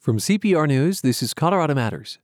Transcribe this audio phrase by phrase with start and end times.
[0.00, 2.16] From CPR News, this is Colorado Matters.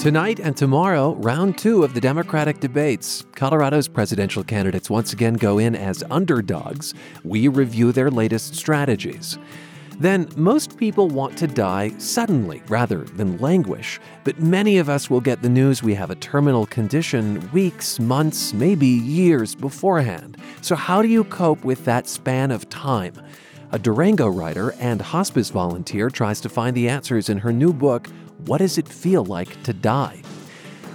[0.00, 3.22] Tonight and tomorrow, round two of the Democratic debates.
[3.34, 6.94] Colorado's presidential candidates once again go in as underdogs.
[7.22, 9.38] We review their latest strategies.
[9.98, 14.00] Then, most people want to die suddenly rather than languish.
[14.24, 18.54] But many of us will get the news we have a terminal condition weeks, months,
[18.54, 20.38] maybe years beforehand.
[20.62, 23.20] So, how do you cope with that span of time?
[23.72, 28.08] A Durango writer and hospice volunteer tries to find the answers in her new book,
[28.46, 30.22] What Does It Feel Like to Die?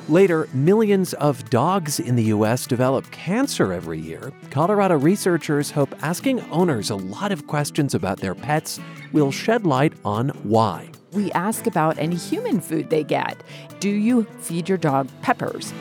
[0.10, 2.68] Later, millions of dogs in the U.S.
[2.68, 4.34] develop cancer every year.
[4.52, 8.78] Colorado researchers hope asking owners a lot of questions about their pets
[9.14, 10.90] will shed light on why.
[11.14, 13.42] We ask about any human food they get.
[13.80, 15.74] Do you feed your dog peppers?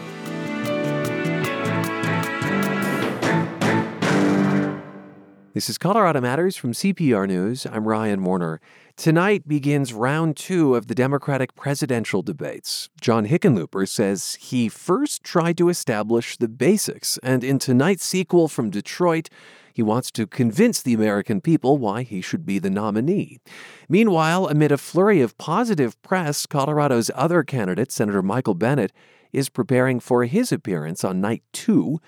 [5.55, 7.65] This is Colorado Matters from CPR News.
[7.65, 8.61] I'm Ryan Warner.
[8.97, 12.91] Tonight begins round two of the Democratic presidential debates.
[13.01, 18.69] John Hickenlooper says he first tried to establish the basics, and in tonight's sequel from
[18.69, 19.29] Detroit,
[19.73, 23.39] he wants to convince the American people why he should be the nominee.
[23.89, 28.91] Meanwhile, amid a flurry of positive press, Colorado's other candidate, Senator Michael Bennet,
[29.33, 32.01] is preparing for his appearance on night two.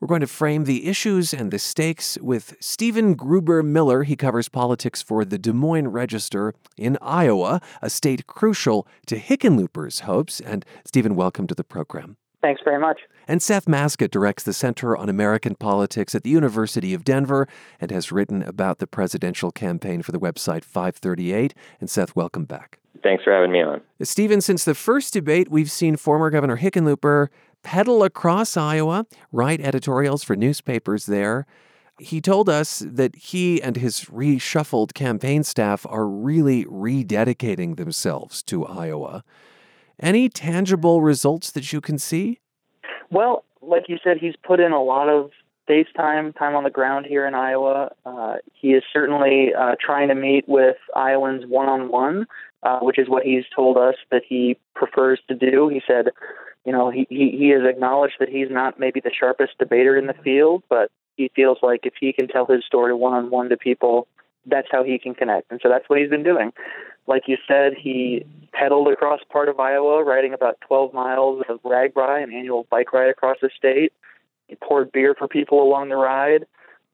[0.00, 4.04] We're going to frame the issues and the stakes with Stephen Gruber Miller.
[4.04, 10.00] He covers politics for the Des Moines Register in Iowa, a state crucial to Hickenlooper's
[10.00, 10.40] hopes.
[10.40, 12.16] And Stephen, welcome to the program.
[12.40, 13.00] Thanks very much.
[13.28, 17.46] And Seth Masket directs the Center on American Politics at the University of Denver
[17.78, 21.52] and has written about the presidential campaign for the website 538.
[21.78, 22.78] And Seth, welcome back.
[23.02, 23.80] Thanks for having me on.
[24.02, 27.28] Stephen, since the first debate, we've seen former Governor Hickenlooper
[27.62, 31.46] pedal across Iowa, write editorials for newspapers there.
[31.98, 38.64] He told us that he and his reshuffled campaign staff are really rededicating themselves to
[38.66, 39.22] Iowa.
[39.98, 42.40] Any tangible results that you can see?
[43.10, 45.30] Well, like you said, he's put in a lot of
[45.66, 47.92] face time, time on the ground here in Iowa.
[48.06, 52.26] Uh, he is certainly uh, trying to meet with Iowans one on one,
[52.80, 55.68] which is what he's told us that he prefers to do.
[55.68, 56.06] He said,
[56.64, 60.06] you know, he, he, he has acknowledged that he's not maybe the sharpest debater in
[60.06, 63.48] the field, but he feels like if he can tell his story one on one
[63.48, 64.06] to people,
[64.46, 65.50] that's how he can connect.
[65.50, 66.52] And so that's what he's been doing.
[67.06, 72.22] Like you said, he pedaled across part of Iowa, riding about 12 miles of RAGBRAI,
[72.22, 73.92] an annual bike ride across the state.
[74.48, 76.46] He poured beer for people along the ride.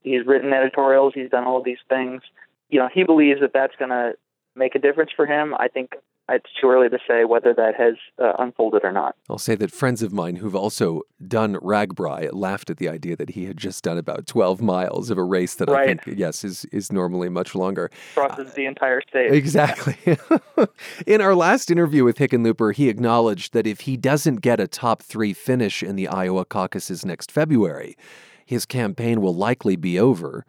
[0.02, 1.12] He's written editorials.
[1.14, 2.22] He's done all these things.
[2.68, 4.14] You know, he believes that that's going to
[4.54, 5.54] make a difference for him.
[5.58, 5.94] I think
[6.28, 9.14] it's too early to say whether that has uh, unfolded or not.
[9.30, 13.30] I'll say that friends of mine who've also done RAGBRAI laughed at the idea that
[13.30, 15.90] he had just done about 12 miles of a race that right.
[15.90, 17.90] I think, yes, is, is normally much longer.
[18.14, 19.32] Crosses uh, the entire state.
[19.32, 20.18] Exactly.
[21.06, 25.02] in our last interview with Hickenlooper, he acknowledged that if he doesn't get a top
[25.02, 27.96] three finish in the Iowa caucuses next February,
[28.44, 30.44] his campaign will likely be over.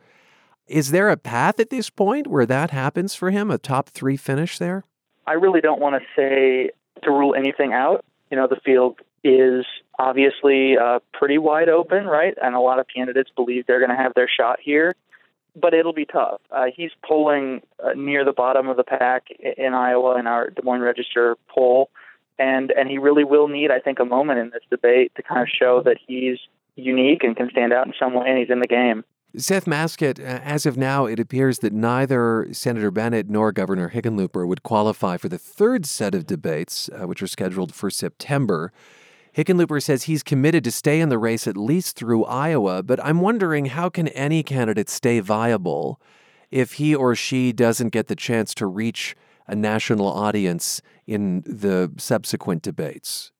[0.67, 4.17] Is there a path at this point where that happens for him, a top three
[4.17, 4.83] finish there?
[5.27, 6.71] I really don't want to say
[7.03, 8.03] to rule anything out.
[8.31, 9.65] You know, the field is
[9.99, 12.33] obviously uh, pretty wide open, right?
[12.41, 14.95] And a lot of candidates believe they're going to have their shot here,
[15.55, 16.39] but it'll be tough.
[16.51, 19.27] Uh, he's polling uh, near the bottom of the pack
[19.57, 21.89] in Iowa in our Des Moines Register poll,
[22.39, 25.41] and and he really will need, I think, a moment in this debate to kind
[25.41, 26.37] of show that he's
[26.75, 29.03] unique and can stand out in some way, and he's in the game.
[29.35, 34.47] Seth Masket, uh, as of now, it appears that neither Senator Bennet nor Governor Hickenlooper
[34.47, 38.71] would qualify for the third set of debates, uh, which are scheduled for September.
[39.35, 43.21] Hickenlooper says he's committed to stay in the race at least through Iowa, but I'm
[43.21, 46.01] wondering how can any candidate stay viable
[46.49, 51.91] if he or she doesn't get the chance to reach a national audience in the
[51.97, 53.31] subsequent debates?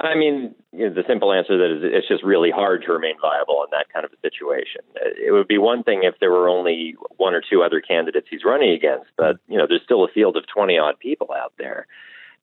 [0.00, 3.14] I mean, you know, the simple answer that is it's just really hard to remain
[3.20, 4.82] viable in that kind of a situation.
[4.94, 8.44] It would be one thing if there were only one or two other candidates he's
[8.44, 11.86] running against, but you know, there's still a field of 20 odd people out there.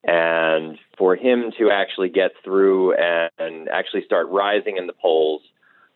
[0.04, 5.42] And for him to actually get through and, and actually start rising in the polls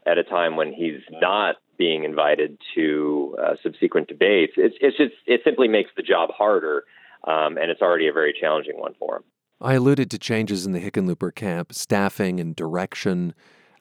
[0.06, 5.14] at a time when he's not being invited to uh, subsequent debates, it's, it's just
[5.26, 6.84] it simply makes the job harder,
[7.24, 9.24] um, and it's already a very challenging one for him.
[9.60, 13.34] I alluded to changes in the Hickenlooper camp, staffing and direction.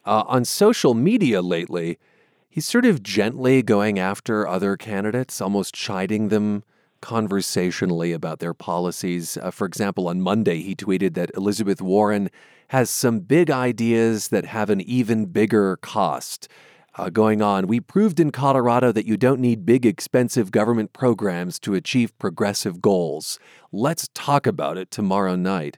[0.05, 1.97] Uh, on social media lately,
[2.49, 6.63] he's sort of gently going after other candidates, almost chiding them
[7.01, 9.37] conversationally about their policies.
[9.37, 12.29] Uh, for example, on Monday, he tweeted that Elizabeth Warren
[12.69, 16.49] has some big ideas that have an even bigger cost.
[16.99, 17.67] Uh, going on.
[17.67, 22.81] We proved in Colorado that you don't need big, expensive government programs to achieve progressive
[22.81, 23.39] goals.
[23.71, 25.77] Let's talk about it tomorrow night.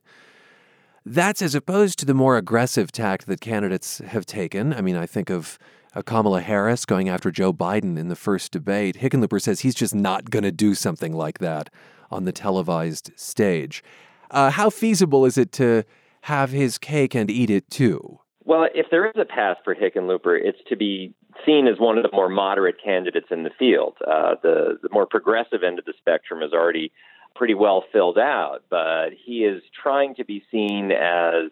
[1.06, 4.74] That's as opposed to the more aggressive tact that candidates have taken.
[4.74, 5.60] I mean, I think of
[5.94, 8.98] uh, Kamala Harris going after Joe Biden in the first debate.
[8.98, 11.70] Hickenlooper says he's just not going to do something like that
[12.10, 13.84] on the televised stage.
[14.32, 15.84] Uh, how feasible is it to
[16.22, 18.21] have his cake and eat it too?
[18.44, 21.14] Well, if there is a path for Hickenlooper, it's to be
[21.46, 23.98] seen as one of the more moderate candidates in the field.
[24.06, 26.92] Uh, the, the more progressive end of the spectrum is already
[27.36, 31.52] pretty well filled out, but he is trying to be seen as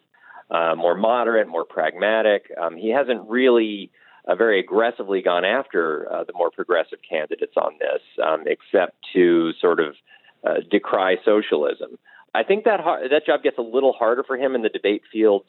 [0.51, 2.51] uh, more moderate, more pragmatic.
[2.59, 3.91] Um, he hasn't really
[4.27, 9.51] uh, very aggressively gone after uh, the more progressive candidates on this, um, except to
[9.61, 9.95] sort of
[10.43, 11.97] uh, decry socialism.
[12.33, 15.45] I think that that job gets a little harder for him in the debate field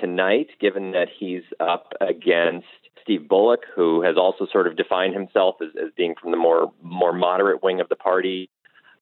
[0.00, 2.66] tonight, given that he's up against
[3.02, 6.72] Steve Bullock, who has also sort of defined himself as, as being from the more
[6.82, 8.50] more moderate wing of the party.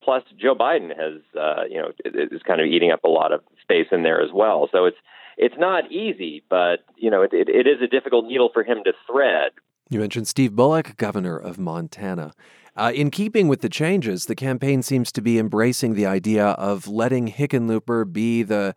[0.02, 3.40] Plus, Joe Biden has, uh, you know, is kind of eating up a lot of
[3.60, 4.68] space in there as well.
[4.70, 4.96] So it's
[5.36, 8.78] it's not easy, but you know, it, it, it is a difficult needle for him
[8.84, 9.52] to thread.
[9.90, 12.32] You mentioned Steve Bullock, governor of Montana.
[12.76, 16.86] Uh, in keeping with the changes, the campaign seems to be embracing the idea of
[16.86, 18.74] letting Hickenlooper be the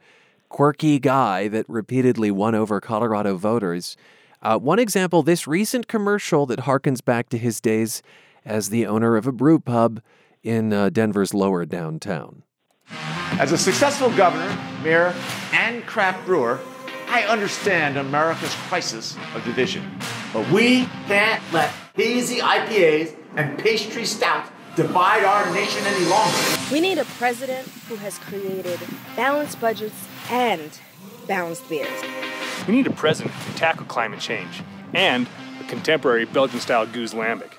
[0.49, 3.95] quirky guy that repeatedly won over Colorado voters.
[4.41, 8.01] Uh, one example this recent commercial that harkens back to his days
[8.45, 10.01] as the owner of a brew pub
[10.43, 12.43] in uh, Denver's lower downtown.
[13.39, 15.13] As a successful governor, mayor,
[15.53, 16.59] and craft brewer,
[17.07, 19.83] I understand America's crisis of division.
[20.33, 26.37] But we can't let hazy IPAs and pastry stouts divide our nation any longer.
[26.71, 28.79] We need a president who has created
[29.15, 30.79] balanced budgets and
[31.27, 31.87] balanced beers.
[32.67, 34.61] We need a president to tackle climate change
[34.93, 35.27] and
[35.59, 37.53] a contemporary Belgian style Gueuze Lambic.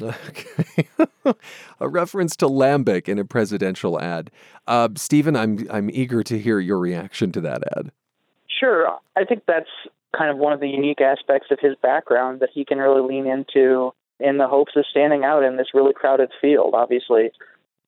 [0.00, 0.88] Okay.
[1.80, 4.30] a reference to Lambic in a presidential ad.
[4.66, 7.90] Uh, Stephen, I'm, I'm eager to hear your reaction to that ad.
[8.48, 8.88] Sure.
[9.16, 9.70] I think that's
[10.16, 13.26] kind of one of the unique aspects of his background that he can really lean
[13.26, 16.74] into in the hopes of standing out in this really crowded field.
[16.74, 17.30] Obviously,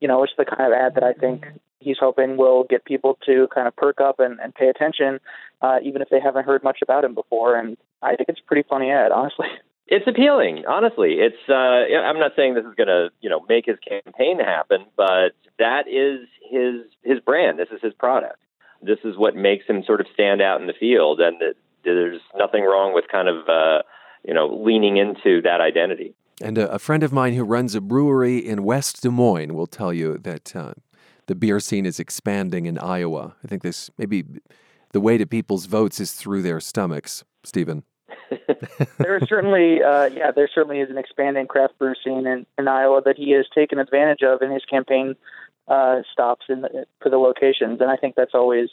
[0.00, 1.46] you know, it's the kind of ad that I think
[1.80, 5.20] he's hoping will get people to kind of perk up and, and pay attention,
[5.62, 7.58] uh, even if they haven't heard much about him before.
[7.58, 9.46] And I think it's a pretty funny ad, honestly.
[9.90, 11.14] It's appealing, honestly.
[11.14, 14.84] It's uh, I'm not saying this is going to you know make his campaign happen,
[14.98, 17.58] but that is his his brand.
[17.58, 18.36] This is his product.
[18.82, 21.54] This is what makes him sort of stand out in the field, and that
[21.84, 23.82] there's nothing wrong with kind of uh,
[24.24, 26.14] you know leaning into that identity.
[26.42, 29.66] And a, a, friend of mine who runs a brewery in West Des Moines will
[29.66, 30.74] tell you that uh,
[31.28, 33.36] the beer scene is expanding in Iowa.
[33.44, 34.24] I think this maybe
[34.92, 37.84] the way to people's votes is through their stomachs, Stephen.
[38.98, 42.68] there is certainly, uh, yeah, there certainly is an expanding craft brew scene in, in
[42.68, 45.14] Iowa that he has taken advantage of in his campaign
[45.68, 48.68] uh, stops in the, for the locations, and I think that's always.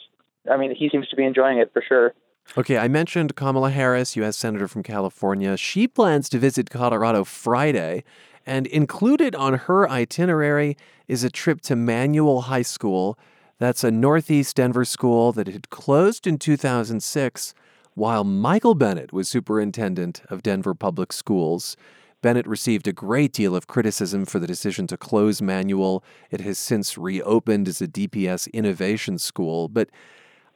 [0.50, 2.14] I mean, he seems to be enjoying it for sure.
[2.56, 4.36] Okay, I mentioned Kamala Harris, U.S.
[4.36, 5.56] Senator from California.
[5.56, 8.04] She plans to visit Colorado Friday,
[8.46, 10.76] and included on her itinerary
[11.08, 13.18] is a trip to Manual High School.
[13.58, 17.54] That's a Northeast Denver school that had closed in 2006
[17.94, 21.76] while Michael Bennet was superintendent of Denver Public Schools.
[22.22, 26.04] Bennet received a great deal of criticism for the decision to close Manual.
[26.30, 29.68] It has since reopened as a DPS innovation school.
[29.68, 29.90] But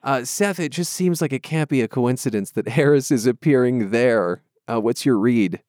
[0.02, 3.90] uh, Seth, it just seems like it can't be a coincidence that Harris is appearing
[3.90, 4.42] there.
[4.68, 5.62] Uh, what's your read?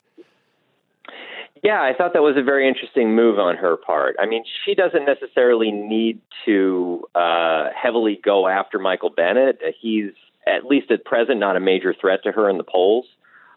[1.64, 4.16] Yeah, I thought that was a very interesting move on her part.
[4.20, 9.62] I mean, she doesn't necessarily need to uh, heavily go after Michael Bennet.
[9.80, 10.12] He's
[10.48, 13.06] at least at present, not a major threat to her in the polls.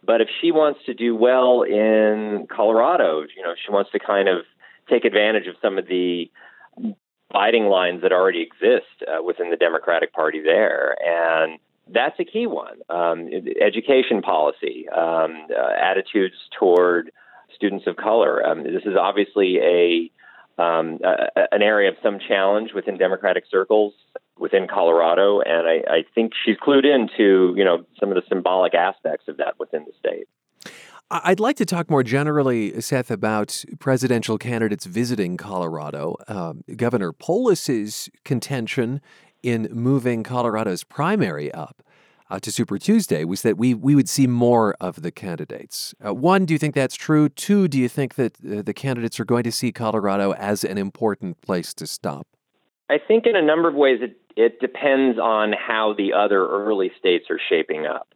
[0.07, 4.29] But if she wants to do well in Colorado, you know, she wants to kind
[4.29, 4.45] of
[4.91, 6.31] take advantage of some of the
[7.33, 11.59] fighting lines that already exist uh, within the Democratic Party there, and
[11.89, 12.79] that's a key one.
[12.91, 13.29] Um,
[13.61, 17.11] education policy, um, uh, attitudes toward
[17.55, 18.45] students of color.
[18.45, 20.11] Um, this is obviously a
[20.57, 23.93] um, an area of some challenge within Democratic circles
[24.39, 28.75] within Colorado, and I, I think she's clued into you know some of the symbolic
[28.75, 30.29] aspects of that within the state.
[31.11, 36.17] I'd like to talk more generally, Seth, about presidential candidates visiting Colorado.
[36.29, 39.01] Um, Governor Polis's contention
[39.43, 41.83] in moving Colorado's primary up
[42.35, 45.95] uh, to Super Tuesday was that we we would see more of the candidates.
[46.05, 47.29] Uh, one, do you think that's true?
[47.29, 50.77] Two, do you think that uh, the candidates are going to see Colorado as an
[50.77, 52.27] important place to stop?
[52.91, 56.91] I think in a number of ways it, it depends on how the other early
[56.99, 58.09] states are shaping up.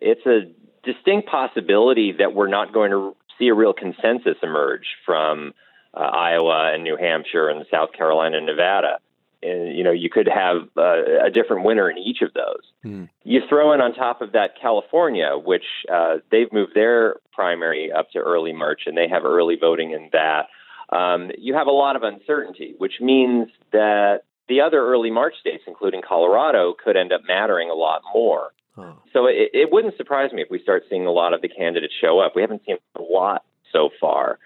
[0.00, 0.50] It's a
[0.82, 5.52] distinct possibility that we're not going to see a real consensus emerge from
[5.94, 8.98] uh, Iowa and New Hampshire and South Carolina and Nevada.
[9.42, 12.62] And, you know, you could have uh, a different winner in each of those.
[12.84, 13.08] Mm.
[13.24, 18.10] You throw in on top of that California, which uh, they've moved their primary up
[18.10, 20.48] to early March, and they have early voting in that.
[20.94, 25.62] Um, you have a lot of uncertainty, which means that the other early March states,
[25.66, 28.50] including Colorado, could end up mattering a lot more.
[28.76, 28.96] Oh.
[29.12, 31.94] So it, it wouldn't surprise me if we start seeing a lot of the candidates
[31.98, 32.36] show up.
[32.36, 34.38] We haven't seen a lot so far,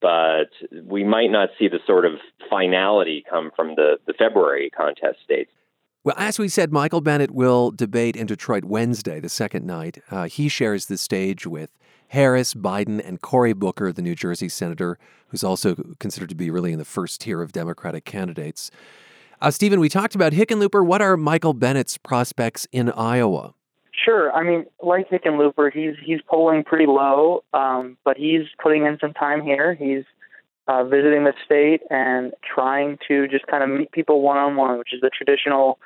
[0.00, 0.50] but
[0.84, 2.12] we might not see the sort of
[2.48, 5.50] finality come from the, the February contest states.
[6.04, 9.98] Well, as we said, Michael Bennet will debate in Detroit Wednesday, the second night.
[10.10, 11.70] Uh, he shares the stage with
[12.08, 16.72] Harris, Biden, and Cory Booker, the New Jersey senator, who's also considered to be really
[16.72, 18.70] in the first tier of Democratic candidates.
[19.40, 20.84] Uh, Stephen, we talked about Hickenlooper.
[20.84, 23.54] What are Michael Bennet's prospects in Iowa?
[24.04, 24.32] Sure.
[24.32, 29.12] I mean, like Hickenlooper, he's he's polling pretty low, um, but he's putting in some
[29.12, 29.74] time here.
[29.74, 30.04] He's
[30.68, 34.78] uh, visiting the state and trying to just kind of meet people one on one,
[34.78, 35.78] which is the traditional,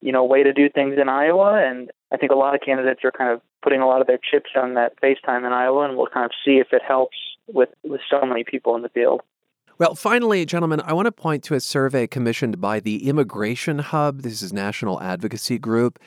[0.00, 1.62] you know, way to do things in Iowa.
[1.62, 4.18] And I think a lot of candidates are kind of putting a lot of their
[4.18, 7.68] chips on that FaceTime in Iowa, and we'll kind of see if it helps with
[7.84, 9.20] with so many people in the field.
[9.78, 14.22] Well, finally, gentlemen, I want to point to a survey commissioned by the Immigration Hub.
[14.22, 15.98] This is national advocacy group.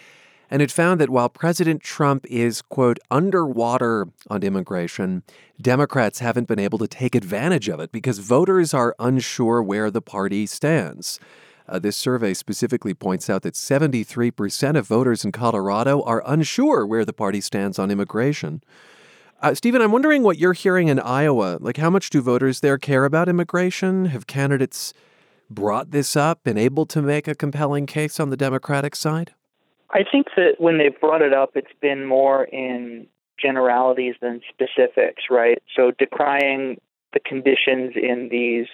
[0.50, 5.24] And it found that while President Trump is, quote, underwater on immigration,
[5.62, 10.02] Democrats haven't been able to take advantage of it because voters are unsure where the
[10.02, 11.20] party stands.
[11.68, 17.06] Uh, this survey specifically points out that 73% of voters in Colorado are unsure where
[17.06, 18.62] the party stands on immigration.
[19.42, 21.58] Uh, Stephen, I'm wondering what you're hearing in Iowa.
[21.60, 24.06] Like, how much do voters there care about immigration?
[24.06, 24.94] Have candidates
[25.50, 29.34] brought this up, been able to make a compelling case on the Democratic side?
[29.94, 33.08] I think that when they've brought it up, it's been more in
[33.40, 35.62] generalities than specifics, right?
[35.76, 36.80] So decrying
[37.14, 38.66] the conditions in these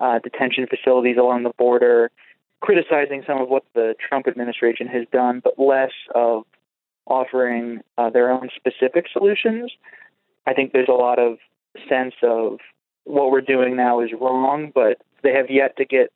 [0.00, 2.10] uh, detention facilities along the border,
[2.60, 6.44] criticizing some of what the Trump administration has done, but less of
[7.06, 9.72] offering uh, their own specific solutions.
[10.46, 11.38] I think there's a lot of
[11.88, 12.58] sense of
[13.04, 16.12] what we're doing now is wrong, but they have yet to get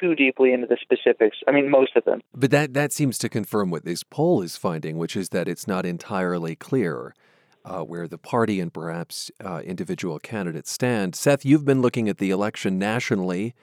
[0.00, 1.38] too deeply into the specifics.
[1.46, 2.20] I mean, most of them.
[2.34, 5.66] But that, that seems to confirm what this poll is finding, which is that it's
[5.66, 7.14] not entirely clear
[7.64, 11.14] uh, where the party and perhaps uh, individual candidates stand.
[11.14, 13.54] Seth, you've been looking at the election nationally.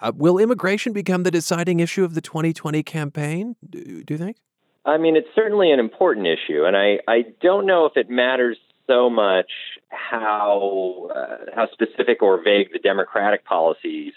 [0.00, 4.36] Uh, will immigration become the deciding issue of the 2020 campaign, do, do you think?
[4.84, 8.58] I mean, it's certainly an important issue, and I, I don't know if it matters
[8.86, 9.50] so much
[9.88, 14.12] how uh, how specific or vague the Democratic policies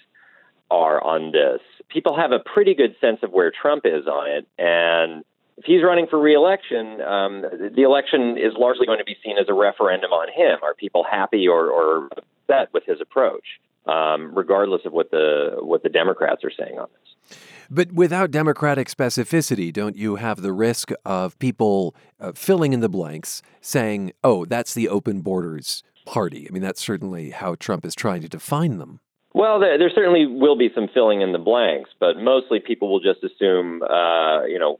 [0.70, 1.62] are on this.
[1.90, 5.24] People have a pretty good sense of where Trump is on it, and
[5.58, 7.42] if he's running for reelection, um,
[7.76, 10.60] the election is largely going to be seen as a referendum on him.
[10.64, 15.82] Are people happy or, or upset with his approach, um, regardless of what the what
[15.84, 17.38] the Democrats are saying on this?
[17.70, 22.90] But without democratic specificity, don't you have the risk of people uh, filling in the
[22.90, 26.48] blanks, saying, "Oh, that's the open borders party"?
[26.48, 29.00] I mean, that's certainly how Trump is trying to define them.
[29.38, 33.00] Well, there, there, certainly will be some filling in the blanks, but mostly people will
[33.00, 34.80] just assume, uh, you know,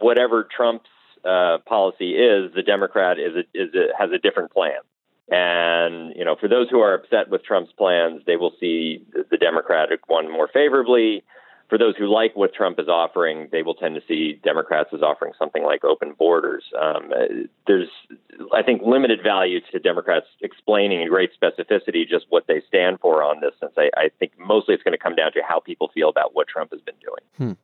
[0.00, 0.88] whatever Trump's
[1.26, 4.80] uh, policy is, the Democrat is a, is a, has a different plan.
[5.30, 9.36] And you know, for those who are upset with Trump's plans, they will see the
[9.36, 11.22] Democratic one more favorably
[11.68, 15.02] for those who like what Trump is offering, they will tend to see Democrats as
[15.02, 16.64] offering something like open borders.
[16.80, 17.10] Um,
[17.66, 17.88] there's,
[18.54, 23.22] I think, limited value to Democrats explaining in great specificity just what they stand for
[23.22, 25.90] on this, since I, I think mostly it's going to come down to how people
[25.92, 27.56] feel about what Trump has been doing.
[27.56, 27.60] Hmm.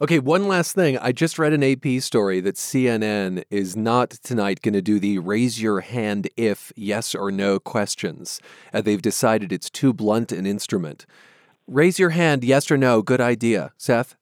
[0.00, 0.98] Okay, one last thing.
[0.98, 5.18] I just read an AP story that CNN is not tonight going to do the
[5.18, 8.40] raise your hand if yes or no questions.
[8.74, 11.06] Uh, they've decided it's too blunt an instrument.
[11.72, 13.00] Raise your hand, yes or no.
[13.00, 13.72] Good idea.
[13.78, 14.14] Seth?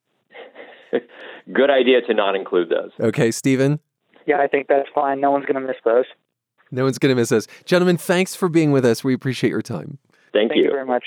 [1.53, 2.93] Good idea to not include those.
[3.01, 3.81] Okay, Stephen?
[4.25, 5.21] Yeah, I think that's fine.
[5.21, 6.05] No one's going to miss those.
[6.71, 7.49] No one's going to miss us.
[7.65, 9.03] Gentlemen, thanks for being with us.
[9.03, 9.99] We appreciate your time.
[10.33, 10.67] Thank, Thank you.
[10.67, 11.03] you very much.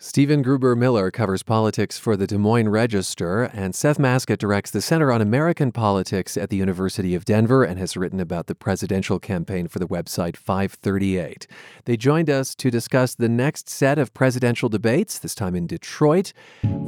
[0.00, 4.80] Stephen Gruber Miller covers politics for the Des Moines Register, and Seth Masket directs the
[4.80, 9.18] Center on American Politics at the University of Denver and has written about the presidential
[9.18, 11.48] campaign for the website 538.
[11.84, 16.32] They joined us to discuss the next set of presidential debates, this time in Detroit.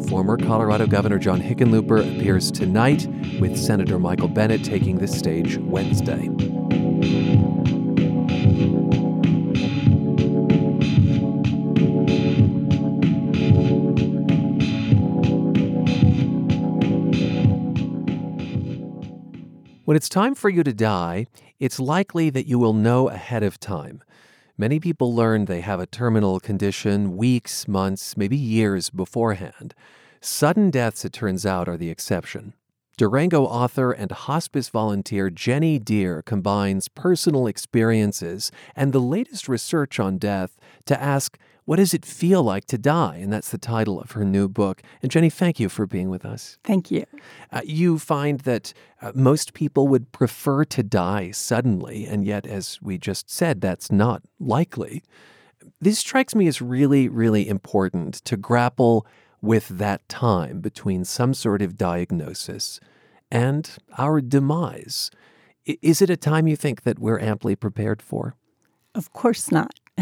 [0.08, 3.08] Former Colorado Governor John Hickenlooper appears tonight,
[3.40, 6.30] with Senator Michael Bennet taking the stage Wednesday.
[19.90, 21.26] When it's time for you to die,
[21.58, 24.04] it's likely that you will know ahead of time.
[24.56, 29.74] Many people learn they have a terminal condition weeks, months, maybe years beforehand.
[30.20, 32.54] Sudden deaths, it turns out, are the exception.
[32.98, 40.18] Durango author and hospice volunteer Jennie Dear combines personal experiences and the latest research on
[40.18, 40.56] death
[40.86, 41.36] to ask,
[41.70, 43.18] what does it feel like to die?
[43.22, 44.82] And that's the title of her new book.
[45.02, 46.58] And Jenny, thank you for being with us.
[46.64, 47.04] Thank you.
[47.52, 52.80] Uh, you find that uh, most people would prefer to die suddenly, and yet, as
[52.82, 55.04] we just said, that's not likely.
[55.80, 59.06] This strikes me as really, really important to grapple
[59.40, 62.80] with that time between some sort of diagnosis
[63.30, 65.08] and our demise.
[65.66, 68.34] Is it a time you think that we're amply prepared for?
[68.92, 69.78] Of course not.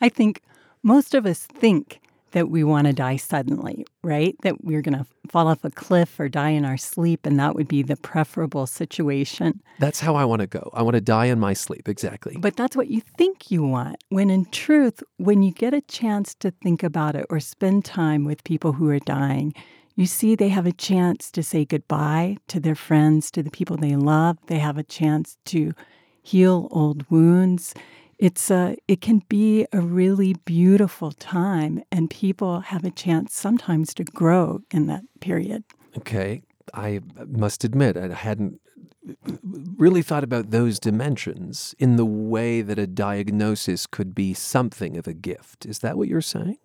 [0.00, 0.42] I think
[0.84, 2.00] most of us think
[2.32, 4.36] that we want to die suddenly, right?
[4.42, 7.54] That we're going to fall off a cliff or die in our sleep, and that
[7.54, 9.62] would be the preferable situation.
[9.78, 10.70] That's how I want to go.
[10.74, 12.36] I want to die in my sleep, exactly.
[12.36, 14.02] But that's what you think you want.
[14.08, 18.24] When in truth, when you get a chance to think about it or spend time
[18.24, 19.54] with people who are dying,
[19.94, 23.76] you see they have a chance to say goodbye to their friends, to the people
[23.76, 24.38] they love.
[24.48, 25.72] They have a chance to
[26.20, 27.74] heal old wounds
[28.18, 33.94] it's a it can be a really beautiful time and people have a chance sometimes
[33.94, 35.64] to grow in that period.
[35.96, 36.42] Okay.
[36.72, 38.58] I must admit i hadn't
[39.76, 45.06] really thought about those dimensions in the way that a diagnosis could be something of
[45.06, 45.66] a gift.
[45.66, 46.56] Is that what you're saying?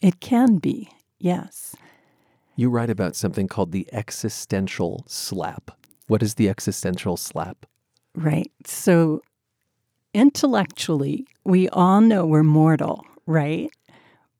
[0.00, 1.76] It can be yes.
[2.56, 5.70] You write about something called the existential slap.
[6.06, 7.66] What is the existential slap?
[8.14, 8.50] Right.
[8.64, 9.22] So
[10.14, 13.70] intellectually, we all know we're mortal, right?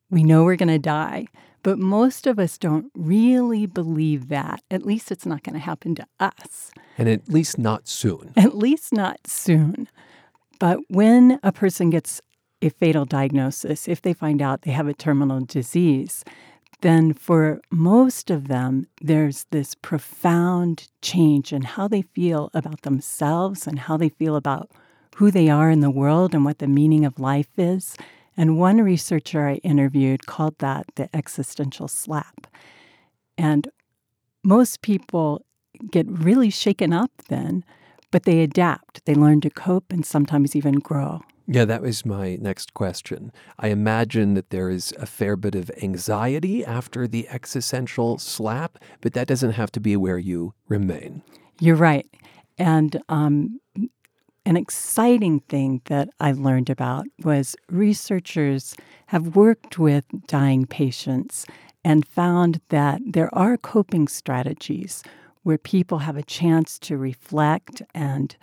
[0.09, 1.27] We know we're going to die.
[1.61, 4.61] But most of us don't really believe that.
[4.69, 6.69] At least it's not going to happen to us.
[6.95, 8.33] And at least not soon.
[8.37, 9.89] At least not soon.
[10.59, 12.21] But when a person gets
[12.61, 16.23] a fatal diagnosis, if they find out they have a terminal disease,
[16.81, 23.65] then for most of them, there's this profound change in how they feel about themselves
[23.65, 24.69] and how they feel about
[25.15, 27.95] who they are in the world and what the meaning of life is.
[28.35, 32.47] And one researcher I interviewed called that the existential slap.
[33.37, 33.69] And
[34.43, 35.45] most people
[35.89, 37.63] get really shaken up then,
[38.11, 39.05] but they adapt.
[39.05, 41.21] They learn to cope and sometimes even grow.
[41.47, 43.31] Yeah, that was my next question.
[43.59, 49.13] I imagine that there is a fair bit of anxiety after the existential slap, but
[49.13, 51.21] that doesn't have to be where you remain.
[51.61, 52.07] You're right.
[52.57, 53.59] And um,
[54.45, 58.75] an exciting thing that I learned about was researchers
[59.07, 61.45] have worked with dying patients
[61.83, 65.03] and found that there are coping strategies
[65.43, 68.35] where people have a chance to reflect and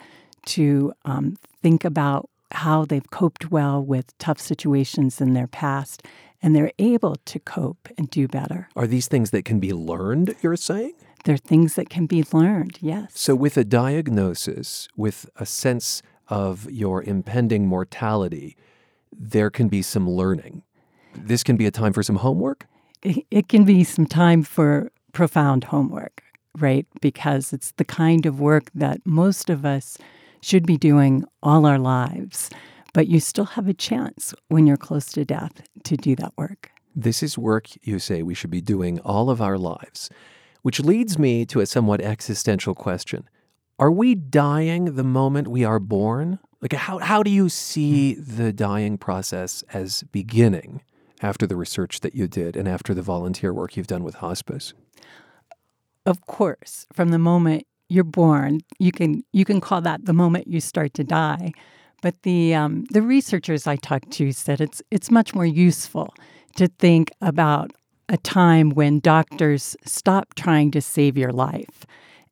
[0.46, 6.02] to um, think about how they've coped well with tough situations in their past,
[6.42, 8.68] and they're able to cope and do better.
[8.76, 10.92] Are these things that can be learned, you're saying?
[11.24, 13.12] They're things that can be learned, yes.
[13.14, 18.56] So, with a diagnosis, with a sense of your impending mortality,
[19.12, 20.62] there can be some learning.
[21.14, 22.66] This can be a time for some homework?
[23.02, 26.22] It, it can be some time for profound homework,
[26.58, 26.86] right?
[27.00, 29.98] Because it's the kind of work that most of us
[30.40, 32.50] should be doing all our lives.
[32.94, 36.70] But you still have a chance when you're close to death to do that work.
[36.94, 40.10] This is work you say we should be doing all of our lives.
[40.62, 43.28] Which leads me to a somewhat existential question.
[43.78, 46.38] Are we dying the moment we are born?
[46.60, 50.82] Like, how, how do you see the dying process as beginning
[51.20, 54.72] after the research that you did and after the volunteer work you've done with hospice?
[56.06, 60.48] Of course, from the moment you're born, you can you can call that the moment
[60.48, 61.52] you start to die.
[62.02, 66.14] But the um, the researchers I talked to said it's it's much more useful
[66.56, 67.70] to think about
[68.12, 71.86] a time when doctors stop trying to save your life.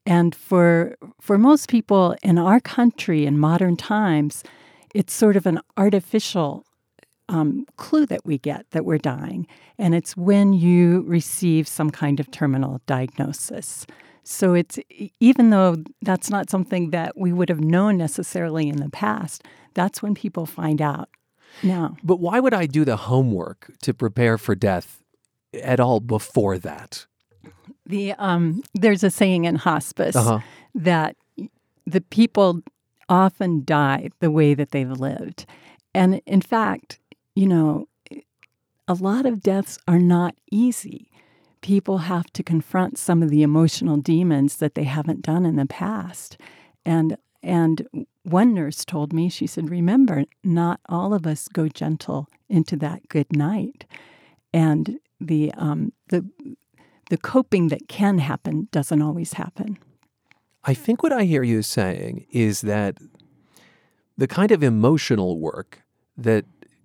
[0.07, 4.45] And for for most people in our country in modern times,
[4.95, 6.65] it's sort of an artificial
[7.29, 9.47] um, clue that we get that we're dying,
[9.79, 13.87] and it's when you receive some kind of terminal diagnosis.
[14.23, 14.79] So it's
[15.19, 20.03] even though that's not something that we would have known necessarily in the past, that's
[20.03, 21.09] when people find out
[21.63, 21.97] now.
[22.03, 25.00] But why would I do the homework to prepare for death
[25.55, 27.07] at all before that?
[27.87, 30.41] The um, there's a saying in hospice uh-huh.
[30.75, 31.17] that
[31.87, 32.63] the people
[33.09, 35.47] often die the way that they've lived,
[35.95, 37.01] and in fact,
[37.35, 37.89] you know,
[38.87, 41.11] a lot of deaths are not easy.
[41.63, 45.67] People have to confront some of the emotional demons that they haven't done in the
[45.67, 46.37] past.
[46.85, 47.87] And and
[48.23, 53.09] one nurse told me, she said, remember, not all of us go gentle into that
[53.09, 53.87] good night.
[54.53, 56.25] And the um, the
[57.11, 59.79] the coping that can happen doesn't always happen.
[60.65, 62.99] I think what I hear you saying is that
[64.17, 65.83] the kind of emotional work
[66.17, 66.45] that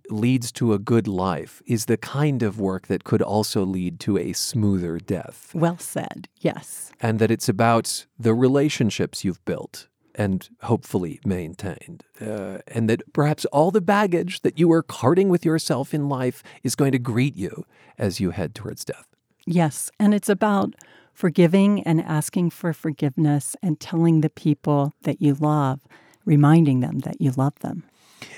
[0.10, 4.18] leads to a good life is the kind of work that could also lead to
[4.18, 5.52] a smoother death.
[5.54, 6.92] Well said, yes.
[7.02, 12.04] And that it's about the relationships you've built and hopefully maintained.
[12.20, 16.42] Uh, and that perhaps all the baggage that you are carting with yourself in life
[16.64, 17.66] is going to greet you
[17.98, 19.08] as you head towards death.
[19.46, 19.92] Yes.
[20.00, 20.74] And it's about
[21.14, 25.80] forgiving and asking for forgiveness and telling the people that you love,
[26.26, 27.84] reminding them that you love them.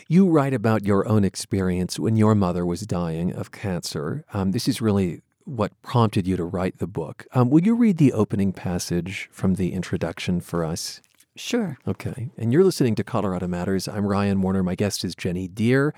[0.07, 4.25] You write about your own experience when your mother was dying of cancer.
[4.33, 7.25] Um, this is really what prompted you to write the book.
[7.33, 11.01] Um, will you read the opening passage from the introduction for us?
[11.37, 11.77] Sure.
[11.87, 12.29] Okay.
[12.35, 13.87] And you're listening to Colorado Matters.
[13.87, 14.63] I'm Ryan Warner.
[14.63, 15.93] My guest is Jennie Dear.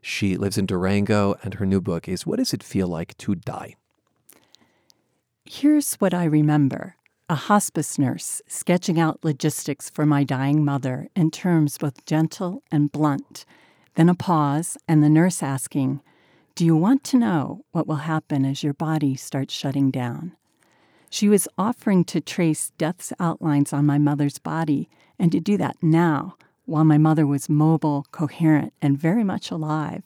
[0.00, 3.34] She lives in Durango, and her new book is What Does It Feel Like to
[3.34, 3.76] Die?
[5.44, 6.96] Here's what I remember
[7.28, 12.90] a hospice nurse sketching out logistics for my dying mother in terms both gentle and
[12.90, 13.44] blunt.
[13.94, 16.00] Then a pause, and the nurse asking,
[16.54, 20.32] Do you want to know what will happen as your body starts shutting down?
[21.12, 25.76] She was offering to trace death's outlines on my mother's body and to do that
[25.82, 30.04] now while my mother was mobile, coherent, and very much alive.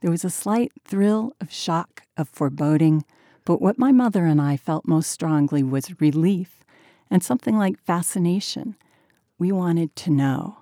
[0.00, 3.04] There was a slight thrill of shock, of foreboding,
[3.44, 6.62] but what my mother and I felt most strongly was relief
[7.10, 8.76] and something like fascination.
[9.38, 10.58] We wanted to know.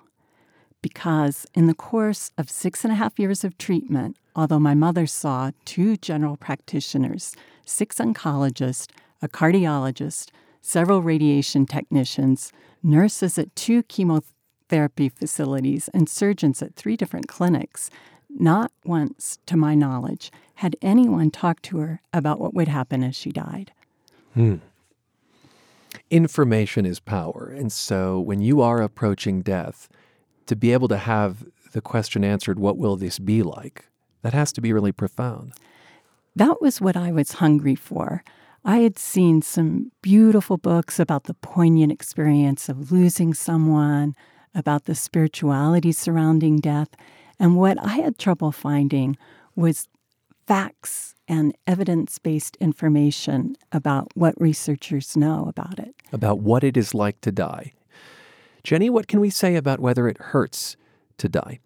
[0.81, 5.05] Because in the course of six and a half years of treatment, although my mother
[5.05, 8.87] saw two general practitioners, six oncologists,
[9.25, 10.29] a cardiologist,
[10.61, 17.89] several radiation technicians, nurses at two chemotherapy facilities, and surgeons at three different clinics.
[18.29, 23.15] Not once, to my knowledge, had anyone talked to her about what would happen as
[23.15, 23.71] she died.
[24.35, 24.57] Hmm.
[26.11, 27.51] Information is power.
[27.57, 29.89] And so when you are approaching death,
[30.45, 33.85] to be able to have the question answered, what will this be like?
[34.21, 35.53] That has to be really profound.
[36.35, 38.23] That was what I was hungry for.
[38.67, 44.15] I had seen some beautiful books about the poignant experience of losing someone,
[44.55, 46.89] about the spirituality surrounding death.
[47.39, 49.17] And what I had trouble finding
[49.55, 49.87] was
[50.47, 55.93] facts and evidence based information about what researchers know about it.
[56.11, 57.71] About what it is like to die.
[58.63, 60.75] Jenny, what can we say about whether it hurts
[61.19, 61.59] to die?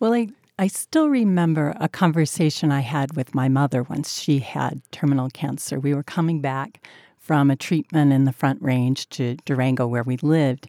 [0.00, 0.28] Well, I
[0.60, 5.78] I still remember a conversation I had with my mother once she had terminal cancer.
[5.78, 6.84] We were coming back
[7.16, 10.66] from a treatment in the Front Range to Durango, where we lived,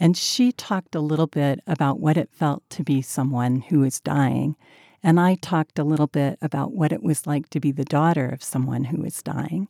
[0.00, 4.00] and she talked a little bit about what it felt to be someone who was
[4.00, 4.56] dying.
[5.04, 8.28] And I talked a little bit about what it was like to be the daughter
[8.28, 9.68] of someone who was dying.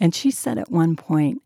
[0.00, 1.42] And she said at one point,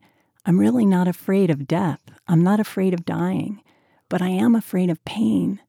[0.47, 2.03] I'm really not afraid of death.
[2.29, 3.65] I'm not afraid of dying,
[4.09, 5.61] but I am afraid of pain.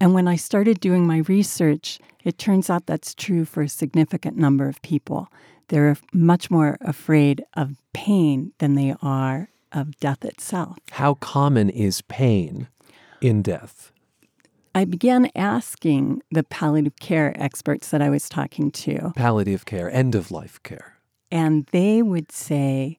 [0.00, 4.36] And when I started doing my research, it turns out that's true for a significant
[4.36, 5.28] number of people.
[5.68, 10.78] They're much more afraid of pain than they are of death itself.
[10.92, 12.68] How common is pain
[13.20, 13.92] in death?
[14.74, 19.12] I began asking the palliative care experts that I was talking to.
[19.16, 20.94] Palliative care, end of life care.
[21.30, 22.96] And they would say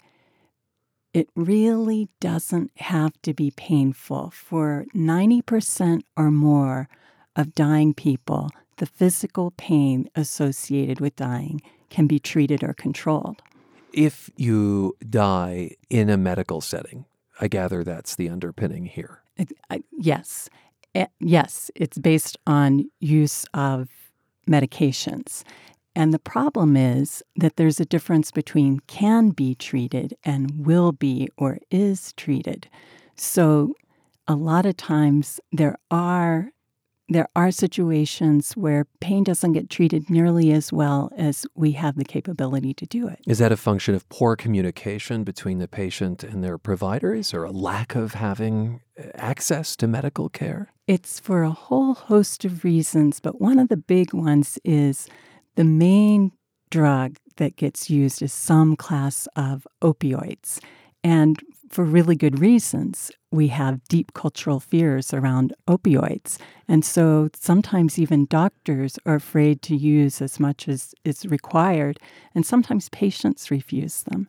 [1.13, 4.31] it really doesn't have to be painful.
[4.31, 6.87] For 90% or more
[7.35, 13.41] of dying people, the physical pain associated with dying can be treated or controlled.
[13.93, 17.05] If you die in a medical setting,
[17.39, 19.21] I gather that's the underpinning here.
[19.37, 19.51] It,
[19.97, 20.49] yes.
[20.95, 23.89] Eh, yes, it's based on use of
[24.49, 25.43] medications.
[25.95, 31.29] And the problem is that there's a difference between can be treated and will be
[31.37, 32.69] or is treated.
[33.15, 33.75] So
[34.27, 36.51] a lot of times there are
[37.09, 42.05] there are situations where pain doesn't get treated nearly as well as we have the
[42.05, 43.19] capability to do it.
[43.27, 47.51] Is that a function of poor communication between the patient and their providers or a
[47.51, 50.71] lack of having uh, access to medical care?
[50.87, 55.09] It's for a whole host of reasons, but one of the big ones is
[55.55, 56.31] the main
[56.69, 60.59] drug that gets used is some class of opioids.
[61.03, 66.37] And for really good reasons, we have deep cultural fears around opioids.
[66.67, 71.99] And so sometimes even doctors are afraid to use as much as is required,
[72.35, 74.27] and sometimes patients refuse them.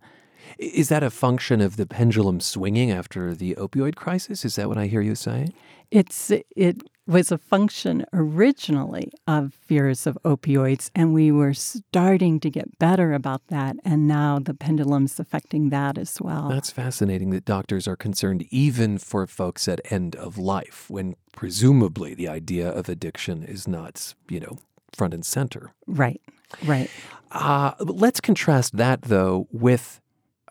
[0.59, 4.45] Is that a function of the pendulum swinging after the opioid crisis?
[4.45, 5.53] Is that what I hear you saying?
[5.91, 12.51] It's it was a function originally of fears of opioids, and we were starting to
[12.51, 16.49] get better about that, and now the pendulum's affecting that as well.
[16.49, 22.15] That's fascinating that doctors are concerned even for folks at end of life, when presumably
[22.15, 24.59] the idea of addiction is not, you know,
[24.95, 25.73] front and center.
[25.87, 26.21] Right,
[26.65, 26.91] right.
[27.33, 30.02] Uh, let's contrast that though with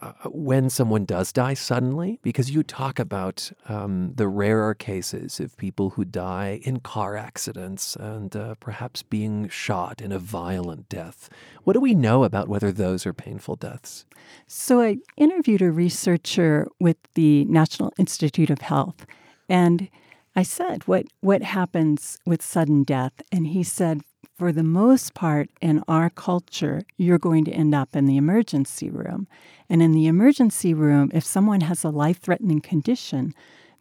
[0.01, 5.55] uh, when someone does die suddenly, because you talk about um, the rarer cases of
[5.57, 11.29] people who die in car accidents and uh, perhaps being shot in a violent death.
[11.63, 14.05] What do we know about whether those are painful deaths?
[14.47, 19.05] So, I interviewed a researcher with the National Institute of Health,
[19.49, 19.89] and
[20.35, 23.13] I said, what, what happens with sudden death?
[23.31, 24.01] And he said,
[24.37, 28.89] for the most part, in our culture, you're going to end up in the emergency
[28.89, 29.27] room.
[29.69, 33.33] And in the emergency room, if someone has a life threatening condition,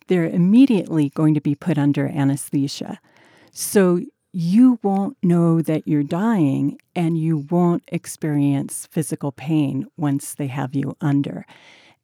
[0.09, 3.01] they're immediately going to be put under anesthesia.
[3.53, 4.01] So
[4.33, 10.75] you won't know that you're dying and you won't experience physical pain once they have
[10.75, 11.47] you under.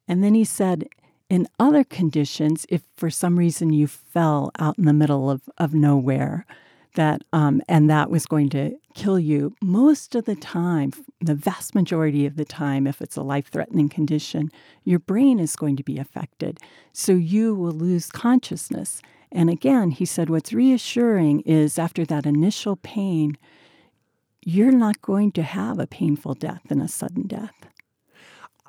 [0.07, 0.87] And then he said,
[1.29, 5.73] in other conditions, if for some reason you fell out in the middle of, of
[5.73, 6.45] nowhere,
[6.97, 11.73] that um, and that was going to kill you most of the time the vast
[11.73, 14.51] majority of the time if it's a life-threatening condition
[14.83, 16.59] your brain is going to be affected.
[16.93, 19.01] So you will lose consciousness.
[19.31, 23.37] And again he said what's reassuring is after that initial pain
[24.43, 27.55] you're not going to have a painful death and a sudden death.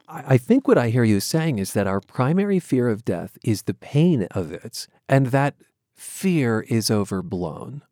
[0.09, 3.65] I think what I hear you saying is that our primary fear of death is
[3.65, 5.55] the pain of it, and that
[5.95, 7.83] fear is overblown.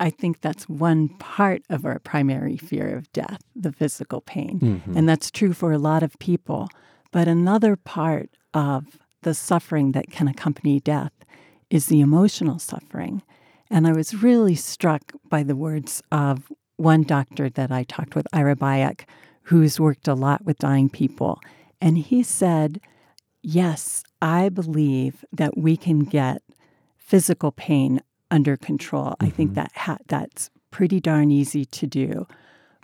[0.00, 4.58] I think that's one part of our primary fear of death, the physical pain.
[4.58, 4.96] Mm-hmm.
[4.96, 6.70] And that's true for a lot of people.
[7.12, 11.12] But another part of the suffering that can accompany death
[11.68, 13.22] is the emotional suffering.
[13.70, 18.26] And I was really struck by the words of one doctor that I talked with,
[18.32, 19.02] Ira Byock,
[19.44, 21.40] who's worked a lot with dying people.
[21.78, 22.80] And he said,
[23.42, 26.42] Yes, I believe that we can get
[26.96, 29.10] physical pain under control.
[29.10, 29.26] Mm-hmm.
[29.26, 29.60] I think mm-hmm.
[29.60, 32.26] that ha- that's pretty darn easy to do.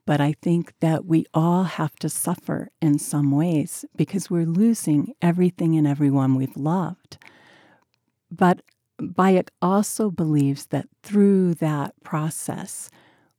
[0.07, 5.15] But I think that we all have to suffer in some ways because we're losing
[5.21, 7.19] everything and everyone we've loved.
[8.31, 8.63] But
[9.01, 12.89] Byock also believes that through that process,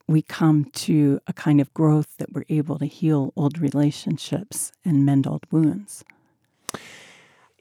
[0.08, 5.06] we come to a kind of growth that we're able to heal old relationships and
[5.06, 6.04] mend old wounds.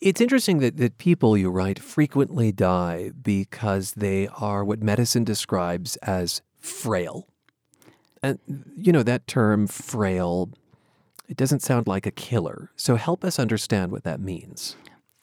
[0.01, 5.97] It's interesting that, that people, you write, frequently die because they are what medicine describes
[5.97, 7.27] as frail.
[8.23, 8.39] And,
[8.77, 10.51] you know, that term frail,
[11.29, 12.71] it doesn't sound like a killer.
[12.77, 14.77] So help us understand what that means.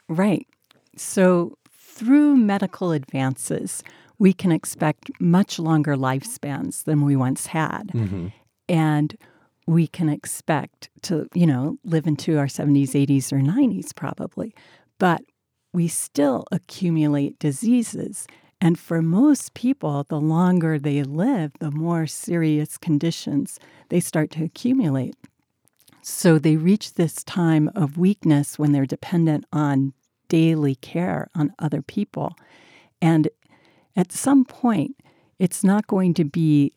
[0.08, 0.48] Right.
[0.96, 3.84] So, through medical advances,
[4.18, 7.90] we can expect much longer lifespans than we once had.
[7.94, 8.28] Mm-hmm.
[8.70, 9.18] And
[9.66, 14.54] we can expect to, you know, live into our 70s, 80s, or 90s probably.
[15.00, 15.22] But
[15.74, 18.28] we still accumulate diseases.
[18.62, 24.44] And for most people, the longer they live, the more serious conditions they start to
[24.44, 25.16] accumulate.
[26.02, 29.94] So they reach this time of weakness when they're dependent on
[30.28, 32.36] daily care on other people.
[33.02, 33.30] And
[33.96, 34.96] at some point,
[35.40, 36.74] it's not going to be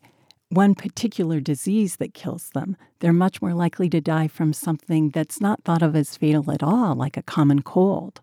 [0.56, 2.76] one particular disease that kills them.
[3.00, 6.62] They're much more likely to die from something that's not thought of as fatal at
[6.62, 8.22] all, like a common cold.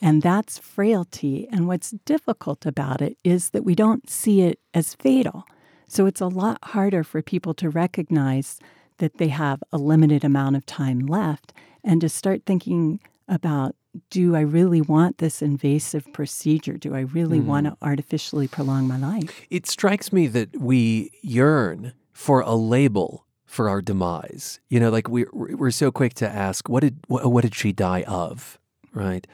[0.00, 1.48] And that's frailty.
[1.50, 5.44] And what's difficult about it is that we don't see it as fatal.
[5.88, 8.58] So it's a lot harder for people to recognize
[8.98, 13.74] that they have a limited amount of time left and to start thinking about
[14.10, 16.78] do I really want this invasive procedure?
[16.78, 17.44] Do I really mm.
[17.44, 19.42] want to artificially prolong my life?
[19.50, 24.60] It strikes me that we yearn for a label for our demise.
[24.70, 27.72] You know, like we we're so quick to ask, what did what, what did she
[27.72, 28.58] die of,
[28.94, 29.26] right?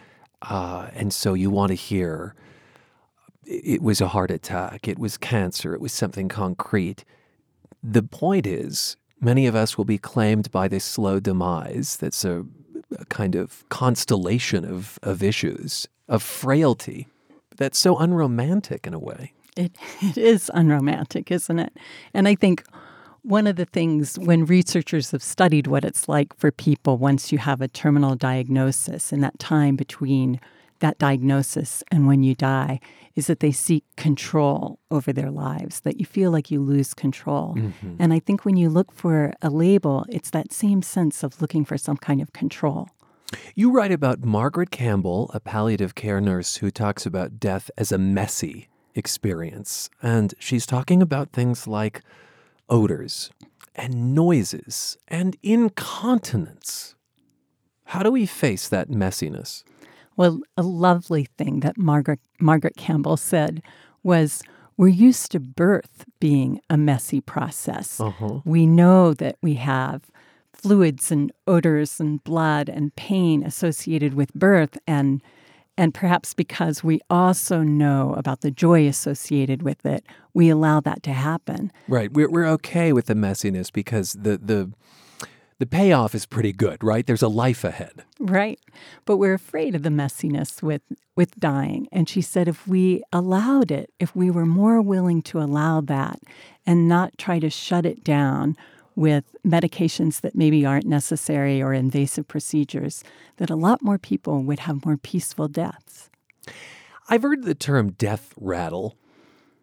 [0.42, 2.34] Uh, and so you want to hear
[3.44, 7.04] it was a heart attack, it was cancer, it was something concrete.
[7.82, 12.44] The point is, many of us will be claimed by this slow demise that's a
[12.96, 17.08] a kind of constellation of, of issues, of frailty.
[17.56, 19.32] That's so unromantic in a way.
[19.56, 21.76] It, it is unromantic, isn't it?
[22.14, 22.64] And I think
[23.22, 27.38] one of the things when researchers have studied what it's like for people once you
[27.38, 30.40] have a terminal diagnosis in that time between
[30.80, 32.80] that diagnosis and when you die
[33.14, 37.54] is that they seek control over their lives, that you feel like you lose control.
[37.56, 37.96] Mm-hmm.
[37.98, 41.64] And I think when you look for a label, it's that same sense of looking
[41.64, 42.88] for some kind of control.
[43.54, 47.98] You write about Margaret Campbell, a palliative care nurse who talks about death as a
[47.98, 49.90] messy experience.
[50.02, 52.02] And she's talking about things like
[52.68, 53.30] odors
[53.74, 56.94] and noises and incontinence.
[57.84, 59.64] How do we face that messiness?
[60.18, 63.62] Well, a lovely thing that Margaret, Margaret Campbell said
[64.02, 64.42] was
[64.76, 68.00] we're used to birth being a messy process.
[68.00, 68.40] Uh-huh.
[68.44, 70.10] We know that we have
[70.52, 75.22] fluids and odors and blood and pain associated with birth and
[75.76, 80.04] and perhaps because we also know about the joy associated with it,
[80.34, 81.70] we allow that to happen.
[81.86, 82.12] Right.
[82.12, 84.72] We're, we're okay with the messiness because the, the
[85.58, 87.06] the payoff is pretty good, right?
[87.06, 88.04] There's a life ahead.
[88.20, 88.60] Right.
[89.04, 90.82] But we're afraid of the messiness with
[91.16, 91.88] with dying.
[91.90, 96.20] And she said if we allowed it, if we were more willing to allow that
[96.64, 98.56] and not try to shut it down
[98.94, 103.02] with medications that maybe aren't necessary or invasive procedures,
[103.38, 106.08] that a lot more people would have more peaceful deaths.
[107.08, 108.96] I've heard the term death rattle.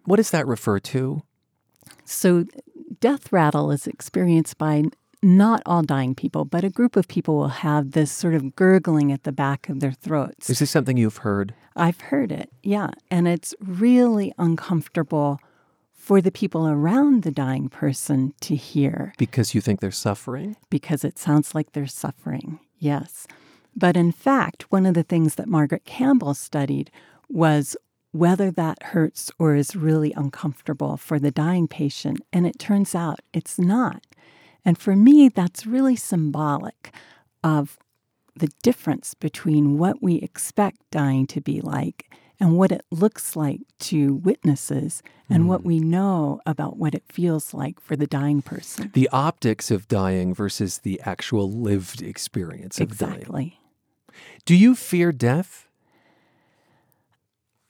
[0.04, 1.24] What does that refer to?
[2.04, 2.46] So,
[3.00, 4.84] death rattle is experienced by
[5.26, 9.12] not all dying people, but a group of people will have this sort of gurgling
[9.12, 10.50] at the back of their throats.
[10.50, 11.56] Is this something you've heard?
[11.76, 12.92] I've heard it, yeah.
[13.10, 15.40] And it's really uncomfortable
[15.92, 19.14] for the people around the dying person to hear.
[19.18, 20.56] Because you think they're suffering?
[20.70, 23.26] Because it sounds like they're suffering, yes.
[23.76, 26.92] But in fact, one of the things that Margaret Campbell studied
[27.28, 27.76] was
[28.12, 32.22] whether that hurts or is really uncomfortable for the dying patient.
[32.32, 34.06] And it turns out it's not.
[34.66, 36.94] And for me, that's really symbolic
[37.44, 37.78] of
[38.36, 43.62] the difference between what we expect dying to be like and what it looks like
[43.80, 45.48] to witnesses and mm.
[45.48, 48.92] what we know about what it feels like for the dying person.
[48.94, 53.16] The optics of dying versus the actual lived experience of exactly.
[53.16, 53.22] dying.
[53.22, 53.60] Exactly.
[54.46, 55.68] Do you fear death?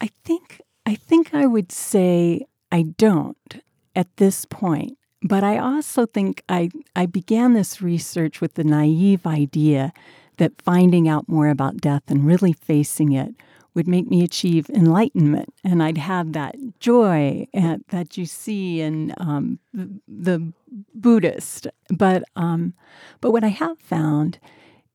[0.02, 3.64] I think I think I would say I don't
[3.96, 4.98] at this point.
[5.26, 9.92] But I also think I, I began this research with the naive idea
[10.38, 13.34] that finding out more about death and really facing it
[13.74, 19.16] would make me achieve enlightenment, and I'd have that joy at, that you see in
[19.18, 20.54] um, the, the,
[20.94, 21.68] Buddhist.
[21.90, 22.74] But um,
[23.20, 24.40] but what I have found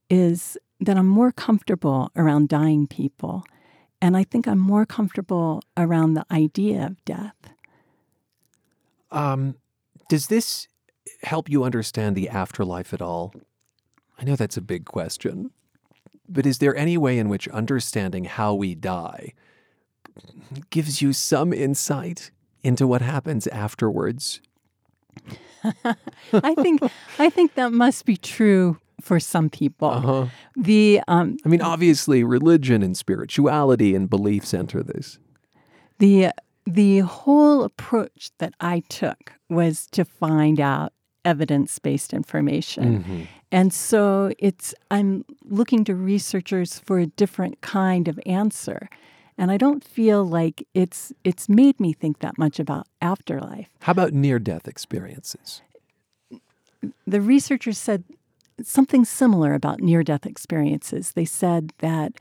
[0.08, 3.44] is that I'm more comfortable around dying people,
[4.00, 7.34] and I think I'm more comfortable around the idea of death.
[9.10, 9.56] Um,
[10.10, 10.66] does this
[11.22, 13.32] help you understand the afterlife at all?
[14.18, 15.52] I know that's a big question,
[16.28, 19.34] but is there any way in which understanding how we die
[20.70, 22.32] gives you some insight
[22.64, 24.40] into what happens afterwards?
[26.32, 26.82] I think
[27.20, 29.90] I think that must be true for some people.
[29.90, 30.26] Uh-huh.
[30.56, 35.20] The um, I mean, obviously, religion and spirituality and beliefs enter this.
[36.00, 36.32] The
[36.66, 40.92] the whole approach that I took was to find out
[41.24, 43.00] evidence based information.
[43.00, 43.22] Mm-hmm.
[43.52, 48.88] And so it's I'm looking to researchers for a different kind of answer.
[49.36, 53.68] And I don't feel like it's it's made me think that much about afterlife.
[53.80, 55.62] How about near death experiences?
[57.06, 58.04] The researchers said
[58.62, 61.12] something similar about near death experiences.
[61.12, 62.12] They said that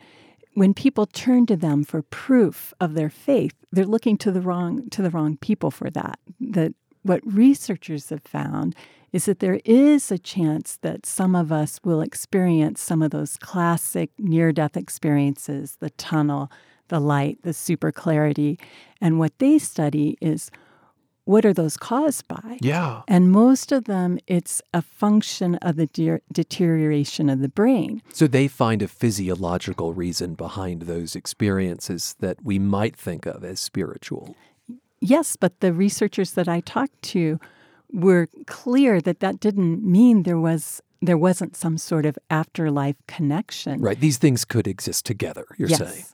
[0.59, 4.89] when people turn to them for proof of their faith, they're looking to the wrong
[4.89, 6.19] to the wrong people for that.
[6.41, 8.75] That what researchers have found
[9.13, 13.37] is that there is a chance that some of us will experience some of those
[13.37, 16.51] classic near death experiences, the tunnel,
[16.89, 18.59] the light, the super clarity.
[18.99, 20.51] And what they study is
[21.29, 22.57] what are those caused by?
[22.59, 23.03] Yeah.
[23.07, 28.01] And most of them, it's a function of the de- deterioration of the brain.
[28.11, 33.59] So they find a physiological reason behind those experiences that we might think of as
[33.59, 34.35] spiritual.
[35.01, 37.39] Yes, but the researchers that I talked to
[37.93, 43.79] were clear that that didn't mean there was there wasn't some sort of afterlife connection.
[43.81, 43.99] Right.
[43.99, 45.77] These things could exist together, you're yes.
[45.77, 46.05] saying.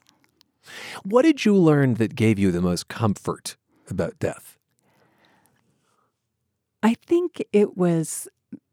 [1.04, 3.56] What did you learn that gave you the most comfort
[3.90, 4.55] about death?
[6.86, 8.28] I think it was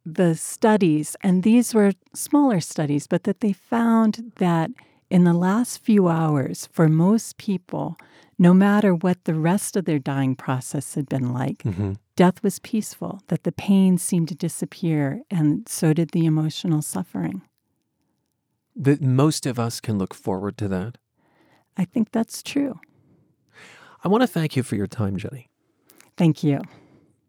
[0.05, 4.71] the studies, and these were smaller studies, but that they found that
[5.09, 7.97] in the last few hours, for most people,
[8.39, 11.93] no matter what the rest of their dying process had been like, mm-hmm.
[12.15, 17.41] death was peaceful, that the pain seemed to disappear, and so did the emotional suffering.
[18.77, 20.99] That most of us can look forward to that?
[21.79, 22.79] I think that's true.
[24.05, 25.49] I want to thank you for your time, Jennie.
[26.19, 26.61] Thank you.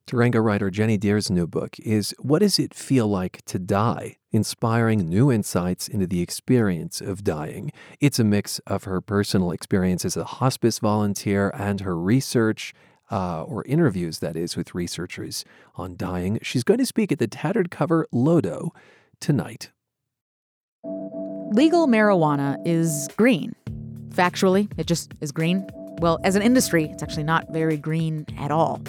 [0.06, 4.18] Durango writer Jennie Dear's new book is What Does It Feel Like to Die?
[4.32, 7.72] Inspiring new insights into the experience of dying.
[8.02, 12.74] It's a mix of her personal experience as a hospice volunteer and her research,
[13.12, 15.46] uh, or interviews, that is, with researchers
[15.76, 16.38] on dying.
[16.42, 18.72] She's going to speak at the Tattered Cover Lodo
[19.22, 19.72] tonight.
[20.84, 23.56] Legal marijuana is green.
[24.10, 25.66] Factually, it just is green.
[26.00, 28.82] Well, as an industry, it's actually not very green at all.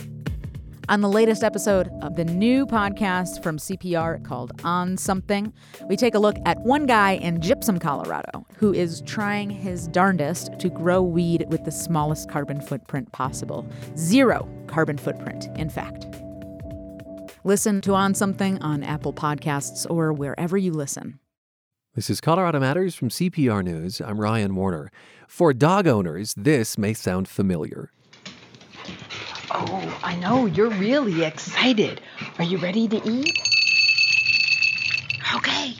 [0.86, 5.50] On the latest episode of the new podcast from CPR called On Something,
[5.88, 10.58] we take a look at one guy in Gypsum, Colorado, who is trying his darndest
[10.58, 13.66] to grow weed with the smallest carbon footprint possible.
[13.96, 16.06] Zero carbon footprint, in fact.
[17.44, 21.18] Listen to On Something on Apple Podcasts or wherever you listen.
[21.94, 24.02] This is Colorado Matters from CPR News.
[24.02, 24.90] I'm Ryan Warner.
[25.28, 27.93] For dog owners, this may sound familiar.
[29.50, 30.46] Oh, I know.
[30.46, 32.00] You're really excited.
[32.38, 33.38] Are you ready to eat?
[35.34, 35.74] Okay.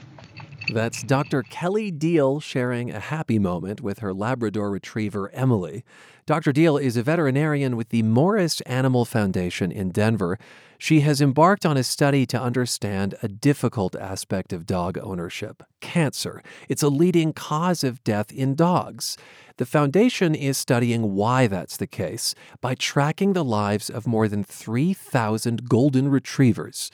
[0.72, 1.42] That's Dr.
[1.42, 5.84] Kelly Diehl sharing a happy moment with her Labrador retriever, Emily.
[6.26, 6.52] Dr.
[6.52, 10.38] Diehl is a veterinarian with the Morris Animal Foundation in Denver.
[10.78, 16.42] She has embarked on a study to understand a difficult aspect of dog ownership cancer.
[16.68, 19.16] It's a leading cause of death in dogs.
[19.56, 24.42] The foundation is studying why that's the case by tracking the lives of more than
[24.42, 26.90] 3,000 golden retrievers.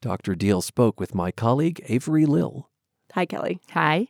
[0.00, 0.34] Dr.
[0.34, 2.68] Diehl spoke with my colleague Avery Lill.
[3.12, 3.60] Hi, Kelly.
[3.70, 4.08] Hi.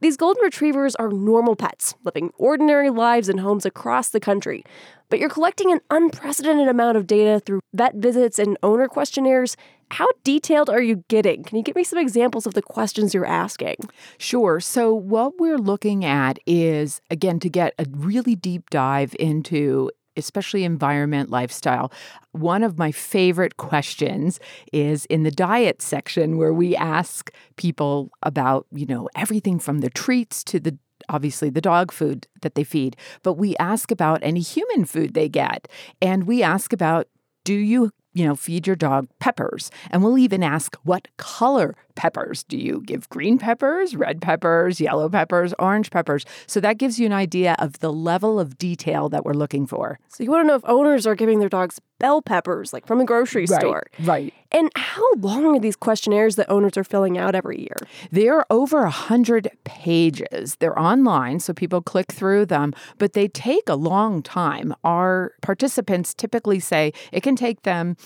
[0.00, 4.64] These golden retrievers are normal pets, living ordinary lives in homes across the country.
[5.08, 9.56] But you're collecting an unprecedented amount of data through vet visits and owner questionnaires.
[9.90, 11.44] How detailed are you getting?
[11.44, 13.76] Can you give me some examples of the questions you're asking?
[14.18, 14.58] Sure.
[14.60, 20.64] So, what we're looking at is, again, to get a really deep dive into especially
[20.64, 21.92] environment, lifestyle.
[22.32, 24.40] One of my favorite questions
[24.72, 29.90] is in the diet section where we ask people about, you know, everything from the
[29.90, 34.40] treats to the obviously the dog food that they feed, but we ask about any
[34.40, 35.68] human food they get.
[36.00, 37.08] And we ask about
[37.44, 39.70] do you you know, feed your dog peppers.
[39.90, 45.08] And we'll even ask what color peppers do you give green peppers, red peppers, yellow
[45.08, 46.24] peppers, orange peppers.
[46.46, 49.98] So that gives you an idea of the level of detail that we're looking for.
[50.08, 52.98] So you want to know if owners are giving their dogs bell peppers, like from
[52.98, 53.84] the grocery Right, store.
[54.02, 54.32] right.
[54.52, 57.76] And how long are these questionnaires that owners are filling out every year?
[58.10, 60.56] They're over a hundred pages.
[60.56, 64.74] They're online, so people click through them, but they take a long time.
[64.84, 67.96] Our participants typically say it can take them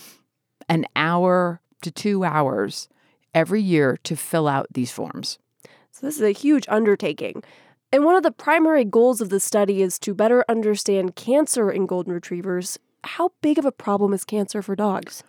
[0.67, 2.89] an hour to two hours
[3.33, 5.39] every year to fill out these forms.
[5.91, 7.43] So this is a huge undertaking.
[7.91, 11.87] And one of the primary goals of the study is to better understand cancer in
[11.87, 12.77] golden retrievers.
[13.03, 15.23] How big of a problem is cancer for dogs?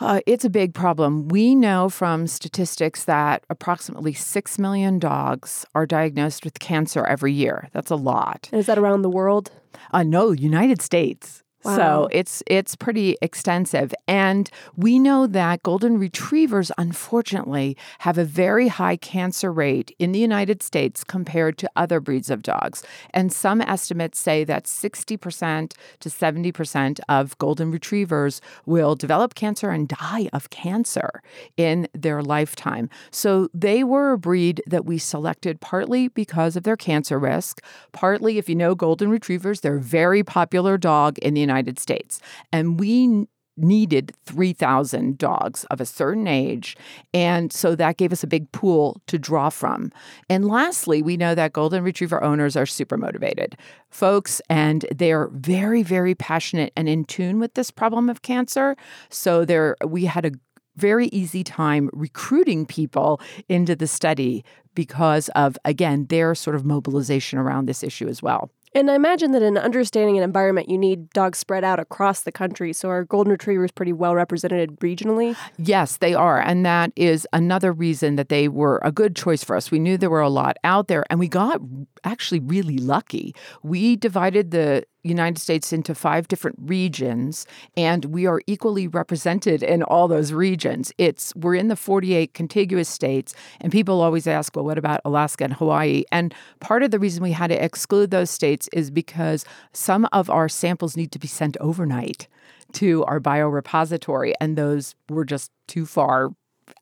[0.00, 1.28] Uh, it's a big problem.
[1.28, 7.68] We know from statistics that approximately 6 million dogs are diagnosed with cancer every year.
[7.72, 8.48] That's a lot.
[8.50, 9.50] And is that around the world?
[9.92, 11.41] Uh, no, United States.
[11.64, 11.76] Wow.
[11.76, 18.66] So it's it's pretty extensive, and we know that golden retrievers, unfortunately, have a very
[18.66, 22.82] high cancer rate in the United States compared to other breeds of dogs.
[23.14, 29.36] And some estimates say that sixty percent to seventy percent of golden retrievers will develop
[29.36, 31.22] cancer and die of cancer
[31.56, 32.90] in their lifetime.
[33.12, 38.38] So they were a breed that we selected partly because of their cancer risk, partly
[38.38, 42.20] if you know golden retrievers, they're a very popular dog in the United States.
[42.52, 43.26] And we
[43.56, 46.76] needed 3,000 dogs of a certain age.
[47.12, 49.92] And so that gave us a big pool to draw from.
[50.30, 53.56] And lastly, we know that golden retriever owners are super motivated
[53.90, 58.74] folks, and they're very, very passionate and in tune with this problem of cancer.
[59.10, 60.32] So there, we had a
[60.76, 64.42] very easy time recruiting people into the study
[64.74, 68.50] because of, again, their sort of mobilization around this issue as well.
[68.74, 72.32] And I imagine that in understanding an environment, you need dogs spread out across the
[72.32, 72.72] country.
[72.72, 75.36] So are golden retrievers pretty well represented regionally?
[75.58, 76.40] Yes, they are.
[76.40, 79.70] And that is another reason that they were a good choice for us.
[79.70, 81.60] We knew there were a lot out there, and we got
[82.04, 83.34] actually really lucky.
[83.62, 87.46] We divided the United States into five different regions,
[87.76, 90.92] and we are equally represented in all those regions.
[90.98, 95.44] It's we're in the 48 contiguous states, and people always ask, well, what about Alaska
[95.44, 96.04] and Hawaii?
[96.12, 100.30] And part of the reason we had to exclude those states is because some of
[100.30, 102.28] our samples need to be sent overnight
[102.74, 106.30] to our biorepository, and those were just too far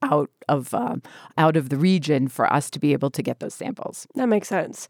[0.02, 1.02] out of um,
[1.36, 4.06] out of the region for us to be able to get those samples.
[4.14, 4.88] That makes sense.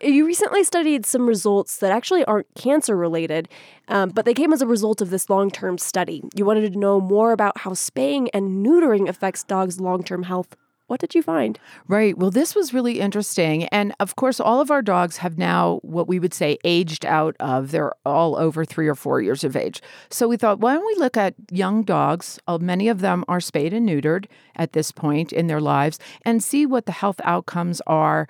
[0.00, 3.48] You recently studied some results that actually aren't cancer related,
[3.88, 6.22] um, but they came as a result of this long term study.
[6.34, 10.56] You wanted to know more about how spaying and neutering affects dogs' long term health.
[10.88, 11.58] What did you find?
[11.88, 12.18] Right.
[12.18, 13.64] Well, this was really interesting.
[13.68, 17.34] And of course, all of our dogs have now what we would say aged out
[17.40, 17.70] of.
[17.70, 19.80] They're all over three or four years of age.
[20.10, 22.38] So we thought, why don't we look at young dogs?
[22.46, 26.42] Uh, many of them are spayed and neutered at this point in their lives and
[26.44, 28.28] see what the health outcomes are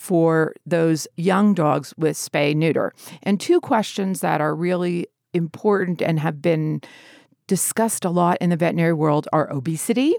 [0.00, 2.90] for those young dogs with spay neuter.
[3.22, 6.80] And two questions that are really important and have been
[7.46, 10.16] discussed a lot in the veterinary world are obesity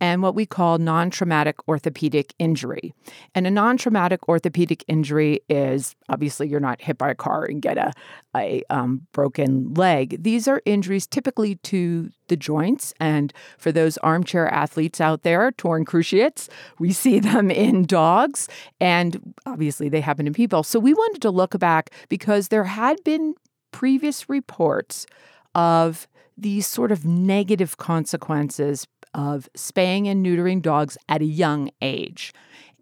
[0.00, 2.92] and what we call non traumatic orthopedic injury.
[3.34, 7.62] And a non traumatic orthopedic injury is obviously you're not hit by a car and
[7.62, 7.92] get a,
[8.36, 10.22] a um, broken leg.
[10.22, 12.92] These are injuries typically to the joints.
[13.00, 16.48] And for those armchair athletes out there, torn cruciates,
[16.78, 18.48] we see them in dogs.
[18.80, 20.62] And obviously they happen in people.
[20.62, 23.34] So we wanted to look back because there had been
[23.72, 25.06] previous reports
[25.54, 26.06] of
[26.36, 28.86] these sort of negative consequences
[29.16, 32.32] of spaying and neutering dogs at a young age.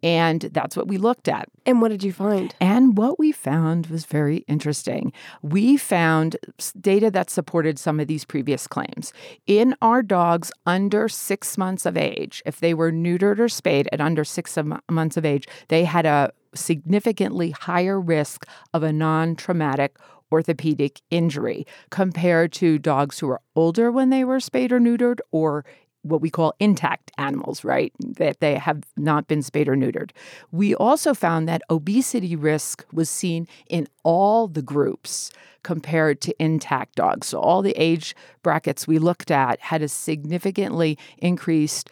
[0.02, 1.48] And that's what we looked at.
[1.64, 2.54] And what did you find?
[2.60, 5.14] And what we found was very interesting.
[5.40, 6.36] We found
[6.78, 9.14] data that supported some of these previous claims.
[9.46, 14.00] In our dogs under six months of age, if they were neutered or spayed at
[14.02, 14.58] under six
[14.90, 19.96] months of age, they had a significantly higher risk of a non traumatic
[20.30, 25.64] orthopedic injury compared to dogs who were older when they were spayed or neutered or
[26.04, 27.92] what we call intact animals, right?
[27.98, 30.10] That they have not been spayed or neutered.
[30.52, 35.32] We also found that obesity risk was seen in all the groups
[35.62, 37.28] compared to intact dogs.
[37.28, 41.90] So all the age brackets we looked at had a significantly increased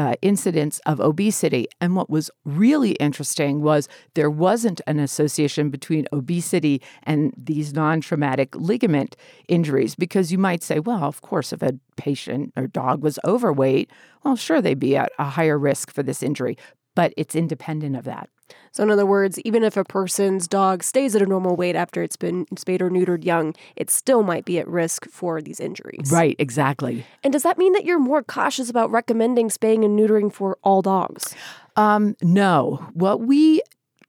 [0.00, 1.66] uh, incidence of obesity.
[1.78, 8.00] And what was really interesting was there wasn't an association between obesity and these non
[8.00, 9.14] traumatic ligament
[9.46, 9.94] injuries.
[9.94, 13.90] Because you might say, well, of course, if a patient or dog was overweight,
[14.24, 16.56] well, sure, they'd be at a higher risk for this injury.
[16.94, 18.30] But it's independent of that.
[18.72, 22.02] So, in other words, even if a person's dog stays at a normal weight after
[22.02, 26.10] it's been spayed or neutered young, it still might be at risk for these injuries.
[26.12, 27.04] Right, exactly.
[27.24, 30.82] And does that mean that you're more cautious about recommending spaying and neutering for all
[30.82, 31.34] dogs?
[31.76, 32.86] Um, no.
[32.94, 33.60] What we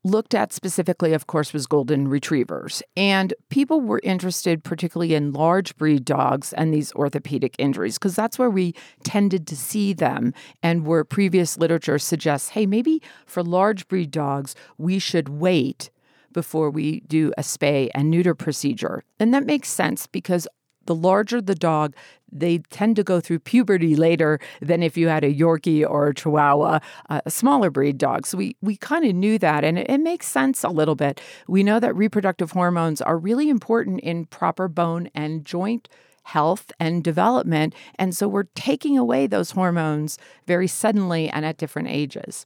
[0.04, 2.82] looked at specifically, of course, was golden retrievers.
[2.98, 8.40] And people were interested, particularly in large breed dogs and these orthopedic injuries, because that's
[8.40, 8.74] where we
[9.04, 10.34] tended to see them.
[10.64, 15.90] And where previous literature suggests, hey, maybe for large breed dogs, we should wait
[16.34, 19.04] before we do a spay and neuter procedure.
[19.20, 20.48] And that makes sense because
[20.86, 21.96] the larger the dog,
[22.32, 26.14] they tend to go through puberty later than if you had a Yorkie or a
[26.14, 26.80] Chihuahua,
[27.10, 28.26] uh, a smaller breed dog.
[28.26, 31.20] So we, we kind of knew that, and it, it makes sense a little bit.
[31.48, 35.90] We know that reproductive hormones are really important in proper bone and joint
[36.24, 37.74] health and development.
[37.96, 40.18] And so we're taking away those hormones
[40.48, 42.46] very suddenly and at different ages.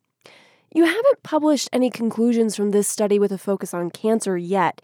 [0.73, 4.81] You haven't published any conclusions from this study with a focus on cancer yet.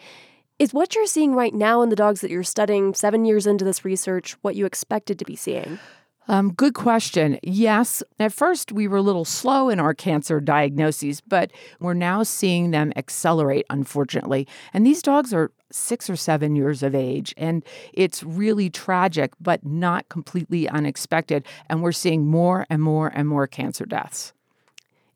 [0.62, 3.66] Is what you're seeing right now in the dogs that you're studying seven years into
[3.66, 5.80] this research what you expected to be seeing?
[6.28, 7.40] Um, good question.
[7.42, 11.50] Yes, at first we were a little slow in our cancer diagnoses, but
[11.80, 14.48] we're now seeing them accelerate, unfortunately.
[14.72, 19.66] And these dogs are six or seven years of age, and it's really tragic, but
[19.66, 21.44] not completely unexpected.
[21.70, 24.32] And we're seeing more and more and more cancer deaths.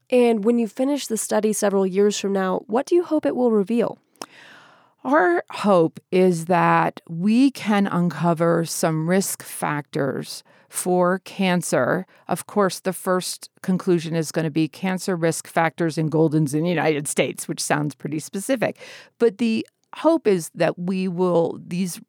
[0.09, 3.35] And when you finish the study several years from now, what do you hope it
[3.35, 3.99] will reveal?
[5.05, 12.07] Our hope is that we can uncover some risk factors for cancer.
[12.27, 16.63] Of course, the first conclusion is going to be cancer risk factors in Goldens in
[16.63, 18.79] the United States, which sounds pretty specific.
[19.19, 22.01] But the hope is that we will, these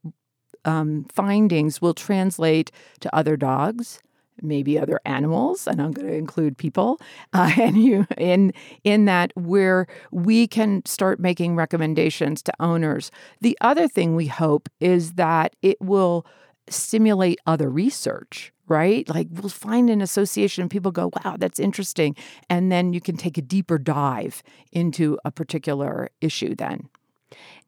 [0.64, 2.70] um, findings will translate
[3.00, 4.00] to other dogs
[4.42, 7.00] maybe other animals, and I'm going to include people,
[7.32, 8.52] uh, and you in
[8.84, 13.10] in that where we can start making recommendations to owners.
[13.40, 16.26] The other thing we hope is that it will
[16.68, 19.08] stimulate other research right?
[19.08, 22.16] Like we'll find an association and people go, wow, that's interesting.
[22.50, 26.88] And then you can take a deeper dive into a particular issue then.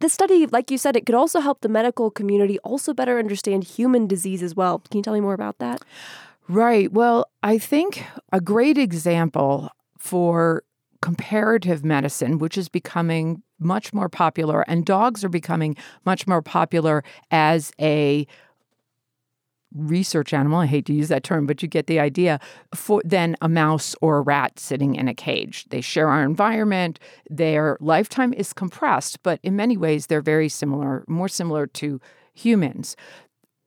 [0.01, 3.64] The study, like you said, it could also help the medical community also better understand
[3.64, 4.79] human disease as well.
[4.91, 5.83] Can you tell me more about that?
[6.49, 6.90] Right.
[6.90, 10.62] Well, I think a great example for
[11.03, 15.76] comparative medicine, which is becoming much more popular, and dogs are becoming
[16.07, 18.26] much more popular as a
[19.74, 22.40] research animal, I hate to use that term, but you get the idea,
[22.74, 25.66] for than a mouse or a rat sitting in a cage.
[25.68, 26.99] They share our environment.
[27.28, 32.01] Their lifetime is compressed, but in many ways they're very similar, more similar to
[32.32, 32.96] humans.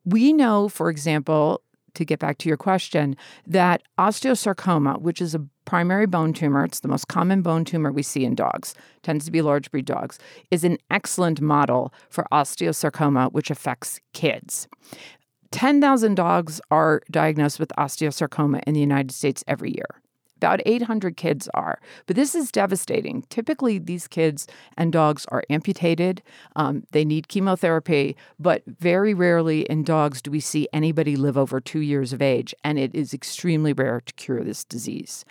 [0.03, 1.61] We know, for example,
[1.93, 3.15] to get back to your question,
[3.47, 8.03] that osteosarcoma, which is a primary bone tumor, it's the most common bone tumor we
[8.03, 8.73] see in dogs,
[9.03, 10.19] tends to be large breed dogs,
[10.49, 14.67] is an excellent model for osteosarcoma, which affects kids.
[15.51, 20.00] 10,000 dogs are diagnosed with osteosarcoma in the United States every year.
[20.41, 21.79] About 800 kids are.
[22.07, 23.21] But this is devastating.
[23.29, 26.23] Typically, these kids and dogs are amputated.
[26.55, 31.61] Um, they need chemotherapy, but very rarely in dogs do we see anybody live over
[31.61, 32.55] two years of age.
[32.63, 35.25] And it is extremely rare to cure this disease.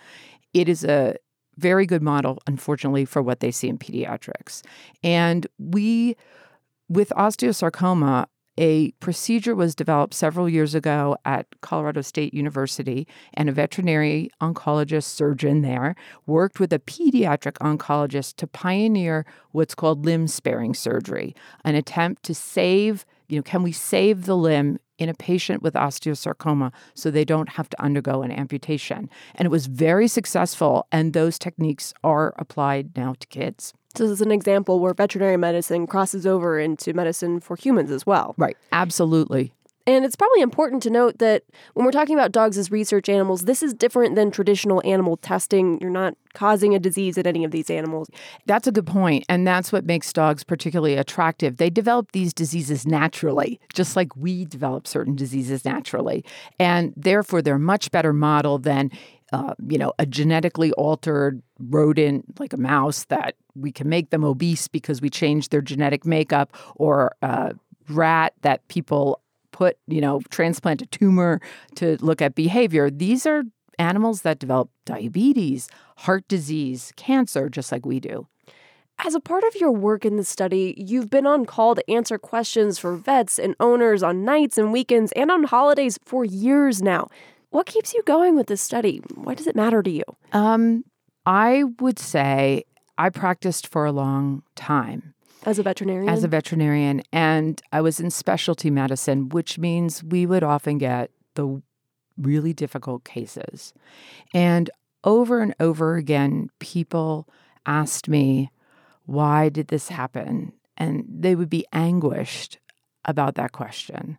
[0.53, 1.17] It is a
[1.57, 4.61] very good model, unfortunately, for what they see in pediatrics.
[5.03, 6.15] And we,
[6.87, 8.27] with osteosarcoma,
[8.61, 15.05] a procedure was developed several years ago at Colorado State University, and a veterinary oncologist
[15.05, 15.95] surgeon there
[16.27, 21.35] worked with a pediatric oncologist to pioneer what's called limb sparing surgery,
[21.65, 25.73] an attempt to save, you know, can we save the limb in a patient with
[25.73, 29.09] osteosarcoma so they don't have to undergo an amputation?
[29.33, 33.73] And it was very successful, and those techniques are applied now to kids.
[33.95, 38.05] So this is an example where veterinary medicine crosses over into medicine for humans as
[38.05, 38.35] well.
[38.37, 38.57] Right.
[38.71, 39.53] Absolutely.
[39.87, 43.45] And it's probably important to note that when we're talking about dogs as research animals,
[43.45, 45.79] this is different than traditional animal testing.
[45.81, 48.09] You're not causing a disease in any of these animals.
[48.45, 51.57] That's a good point, and that's what makes dogs particularly attractive.
[51.57, 56.23] They develop these diseases naturally, just like we develop certain diseases naturally.
[56.59, 58.91] And therefore, they're a much better model than
[59.31, 64.23] uh, you know, a genetically altered rodent like a mouse that we can make them
[64.23, 67.53] obese because we change their genetic makeup, or a
[67.89, 69.21] rat that people
[69.51, 71.39] put, you know, transplant a tumor
[71.75, 72.89] to look at behavior.
[72.89, 73.43] These are
[73.79, 78.27] animals that develop diabetes, heart disease, cancer, just like we do.
[79.03, 82.19] As a part of your work in the study, you've been on call to answer
[82.19, 87.07] questions for vets and owners on nights and weekends and on holidays for years now.
[87.51, 89.01] What keeps you going with this study?
[89.13, 90.03] Why does it matter to you?
[90.31, 90.85] Um,
[91.25, 92.63] I would say
[92.97, 95.13] I practiced for a long time.
[95.43, 96.09] As a veterinarian?
[96.09, 97.01] As a veterinarian.
[97.11, 101.61] And I was in specialty medicine, which means we would often get the
[102.17, 103.73] really difficult cases.
[104.33, 104.69] And
[105.03, 107.27] over and over again, people
[107.65, 108.49] asked me,
[109.05, 110.53] why did this happen?
[110.77, 112.59] And they would be anguished
[113.03, 114.17] about that question.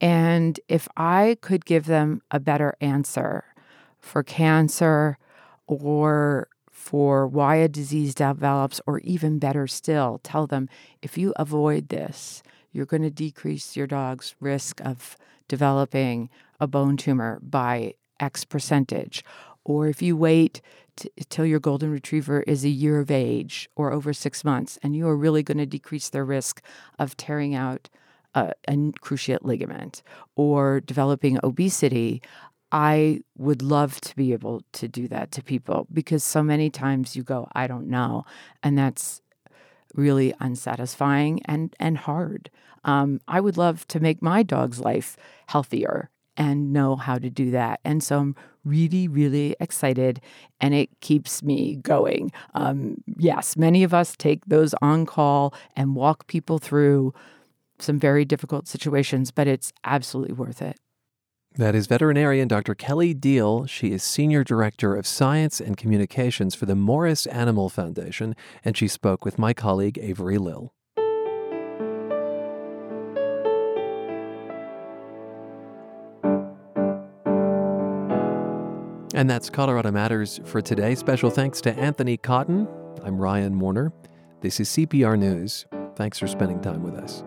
[0.00, 3.44] And if I could give them a better answer
[3.98, 5.18] for cancer
[5.66, 10.68] or for why a disease develops, or even better still, tell them
[11.02, 12.42] if you avoid this,
[12.72, 19.22] you're going to decrease your dog's risk of developing a bone tumor by X percentage.
[19.64, 20.62] Or if you wait
[20.96, 24.96] t- till your golden retriever is a year of age or over six months, and
[24.96, 26.62] you are really going to decrease their risk
[26.98, 27.90] of tearing out
[28.34, 28.72] a, a
[29.02, 30.02] cruciate ligament
[30.36, 32.22] or developing obesity,
[32.72, 37.16] I would love to be able to do that to people because so many times
[37.16, 38.24] you go, I don't know.
[38.62, 39.22] And that's
[39.94, 42.50] really unsatisfying and, and hard.
[42.84, 45.16] Um, I would love to make my dog's life
[45.48, 47.80] healthier and know how to do that.
[47.84, 50.20] And so I'm really, really excited
[50.60, 52.30] and it keeps me going.
[52.54, 57.12] Um, yes, many of us take those on call and walk people through
[57.82, 60.78] some very difficult situations, but it's absolutely worth it.
[61.56, 62.76] That is veterinarian Dr.
[62.76, 63.68] Kelly Diehl.
[63.68, 68.86] She is Senior Director of Science and Communications for the Morris Animal Foundation, and she
[68.86, 70.72] spoke with my colleague Avery Lill.
[79.12, 80.94] And that's Colorado Matters for today.
[80.94, 82.68] Special thanks to Anthony Cotton.
[83.04, 83.92] I'm Ryan Warner.
[84.40, 85.66] This is CPR News.
[85.96, 87.24] Thanks for spending time with us.